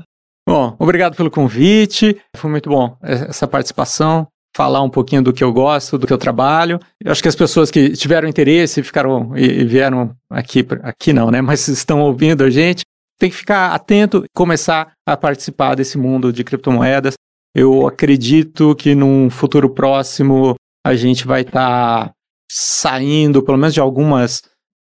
[0.48, 4.26] bom, obrigado pelo convite, foi muito bom essa participação
[4.56, 6.78] falar um pouquinho do que eu gosto, do que eu trabalho.
[7.02, 11.40] Eu acho que as pessoas que tiveram interesse ficaram e vieram aqui, aqui não, né?
[11.40, 12.84] Mas estão ouvindo a gente,
[13.18, 17.14] tem que ficar atento e começar a participar desse mundo de criptomoedas.
[17.54, 20.54] Eu acredito que num futuro próximo
[20.86, 22.12] a gente vai estar tá
[22.56, 24.42] saindo, pelo menos de algumas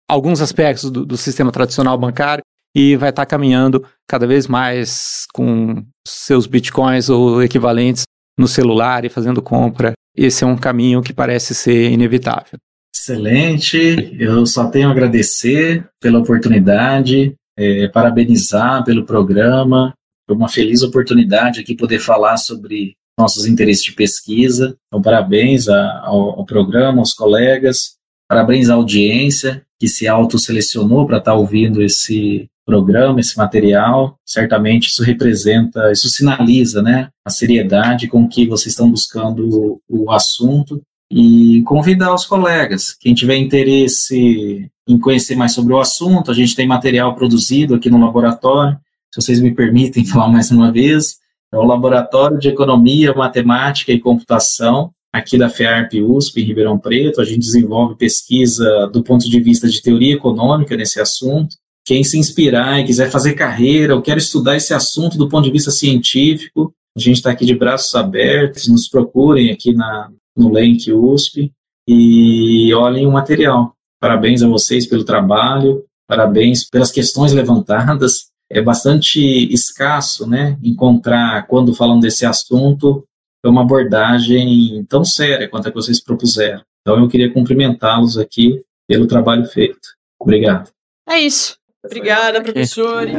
[0.09, 2.43] alguns aspectos do, do sistema tradicional bancário
[2.75, 8.03] e vai estar tá caminhando cada vez mais com seus bitcoins ou equivalentes
[8.37, 9.93] no celular e fazendo compra.
[10.17, 12.59] Esse é um caminho que parece ser inevitável.
[12.93, 19.95] Excelente, eu só tenho a agradecer pela oportunidade, é, parabenizar pelo programa.
[20.27, 24.77] Foi uma feliz oportunidade aqui poder falar sobre nossos interesses de pesquisa.
[24.89, 27.97] Então, parabéns ao, ao programa, aos colegas,
[28.29, 34.89] parabéns à audiência que se autoselecionou para estar tá ouvindo esse, programa, esse material, certamente
[34.89, 40.81] isso representa, isso sinaliza, né, a seriedade com que vocês estão buscando o, o assunto.
[41.13, 46.55] E convidar os colegas, quem tiver interesse em conhecer mais sobre o assunto, a gente
[46.55, 48.79] tem material produzido aqui no laboratório,
[49.13, 51.17] se vocês me permitem falar mais uma vez,
[51.53, 57.21] o Laboratório de Economia, Matemática e Computação, aqui da FEARP USP, em Ribeirão Preto.
[57.21, 61.57] A gente desenvolve pesquisa do ponto de vista de teoria econômica nesse assunto
[61.91, 65.51] quem se inspirar e quiser fazer carreira ou quer estudar esse assunto do ponto de
[65.51, 70.93] vista científico, a gente está aqui de braços abertos, nos procurem aqui na, no Lenk
[70.93, 71.53] USP
[71.89, 73.75] e olhem o material.
[74.01, 78.30] Parabéns a vocês pelo trabalho, parabéns pelas questões levantadas.
[78.51, 79.21] É bastante
[79.53, 83.07] escasso né, encontrar, quando falam desse assunto,
[83.45, 86.63] uma abordagem tão séria quanto a que vocês propuseram.
[86.81, 89.79] Então eu queria cumprimentá-los aqui pelo trabalho feito.
[90.19, 90.71] Obrigado.
[91.09, 91.57] É isso.
[91.85, 93.17] Obrigada, professores.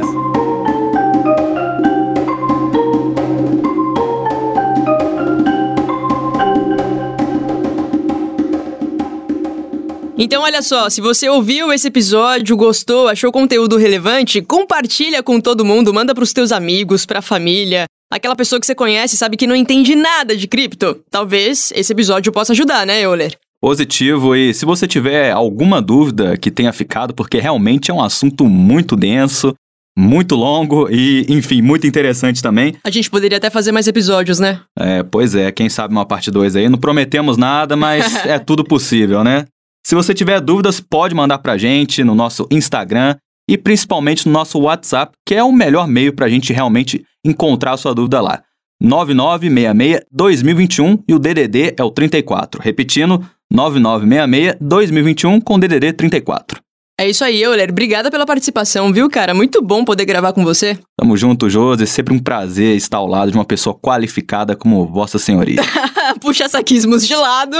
[10.16, 15.40] Então, olha só, se você ouviu esse episódio, gostou, achou o conteúdo relevante, compartilha com
[15.40, 19.16] todo mundo, manda para os teus amigos, para a família, aquela pessoa que você conhece
[19.16, 21.00] sabe que não entende nada de cripto.
[21.10, 23.38] Talvez esse episódio possa ajudar, né, Euler?
[23.60, 24.36] Positivo.
[24.36, 28.96] E se você tiver alguma dúvida que tenha ficado, porque realmente é um assunto muito
[28.96, 29.54] denso,
[29.96, 32.74] muito longo e, enfim, muito interessante também.
[32.84, 34.60] A gente poderia até fazer mais episódios, né?
[34.78, 36.68] É, pois é, quem sabe uma parte 2 aí.
[36.68, 39.46] Não prometemos nada, mas é tudo possível, né?
[39.84, 43.16] Se você tiver dúvidas, pode mandar pra gente no nosso Instagram
[43.48, 47.76] e principalmente no nosso WhatsApp, que é o melhor meio pra gente realmente encontrar a
[47.76, 48.42] sua dúvida lá.
[48.82, 52.60] 9966-2021 e o DDD é o 34.
[52.60, 56.60] Repetindo, 9966-2021 com DDD 34.
[57.02, 57.68] É isso aí, Euler.
[57.68, 59.34] Obrigada pela participação, viu, cara?
[59.34, 60.78] Muito bom poder gravar com você.
[60.96, 61.84] Tamo junto, Josi.
[61.84, 65.60] Sempre um prazer estar ao lado de uma pessoa qualificada como Vossa Senhoria.
[66.22, 67.56] Puxa saquismos de lado.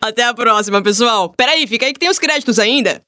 [0.00, 1.34] Até a próxima, pessoal.
[1.36, 3.02] Peraí, fica aí que tem os créditos ainda.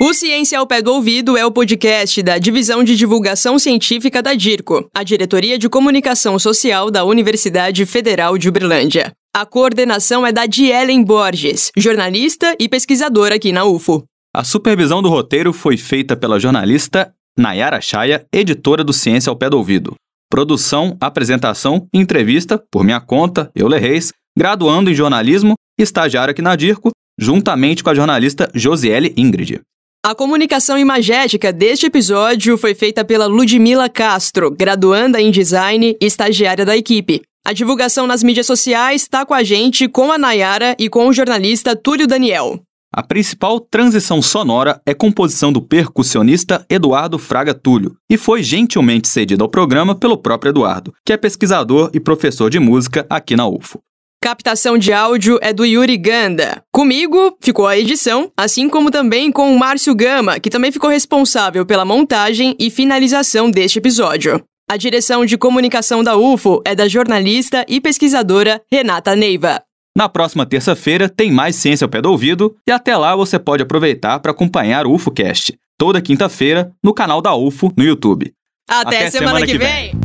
[0.00, 4.32] O Ciência ao Pé do Ouvido é o podcast da Divisão de Divulgação Científica da
[4.32, 9.12] DIRCO, a Diretoria de Comunicação Social da Universidade Federal de Uberlândia.
[9.32, 14.02] A coordenação é da Dielen Borges, jornalista e pesquisadora aqui na UFO.
[14.34, 19.48] A supervisão do roteiro foi feita pela jornalista Nayara Chaya, editora do Ciência ao Pé
[19.48, 19.94] do Ouvido.
[20.28, 26.42] Produção, apresentação e entrevista, por minha conta, eu Reis, graduando em jornalismo e estagiário aqui
[26.42, 29.60] na DIRCO, juntamente com a jornalista Josiele Ingrid.
[30.04, 36.64] A comunicação imagética deste episódio foi feita pela Ludmila Castro, graduanda em design e estagiária
[36.64, 37.22] da equipe.
[37.44, 41.12] A divulgação nas mídias sociais está com a gente, com a Nayara e com o
[41.12, 42.60] jornalista Túlio Daniel.
[42.92, 49.44] A principal transição sonora é composição do percussionista Eduardo Fraga Túlio e foi gentilmente cedida
[49.44, 53.80] ao programa pelo próprio Eduardo, que é pesquisador e professor de música aqui na UFO.
[54.22, 56.62] Captação de áudio é do Yuri Ganda.
[56.70, 61.64] Comigo ficou a edição, assim como também com o Márcio Gama, que também ficou responsável
[61.64, 64.44] pela montagem e finalização deste episódio.
[64.70, 69.60] A direção de comunicação da UFO é da jornalista e pesquisadora Renata Neiva.
[69.98, 73.64] Na próxima terça-feira tem mais Ciência ao Pé do Ouvido e até lá você pode
[73.64, 78.32] aproveitar para acompanhar o UFOcast, toda quinta-feira, no canal da UFO no YouTube.
[78.70, 79.90] Até, até semana, semana, que, vem.
[79.90, 80.00] vem.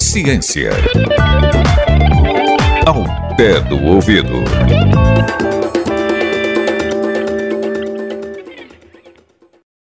[0.00, 0.70] Ciência.
[2.86, 3.04] Ao
[3.36, 4.32] pé do ouvido.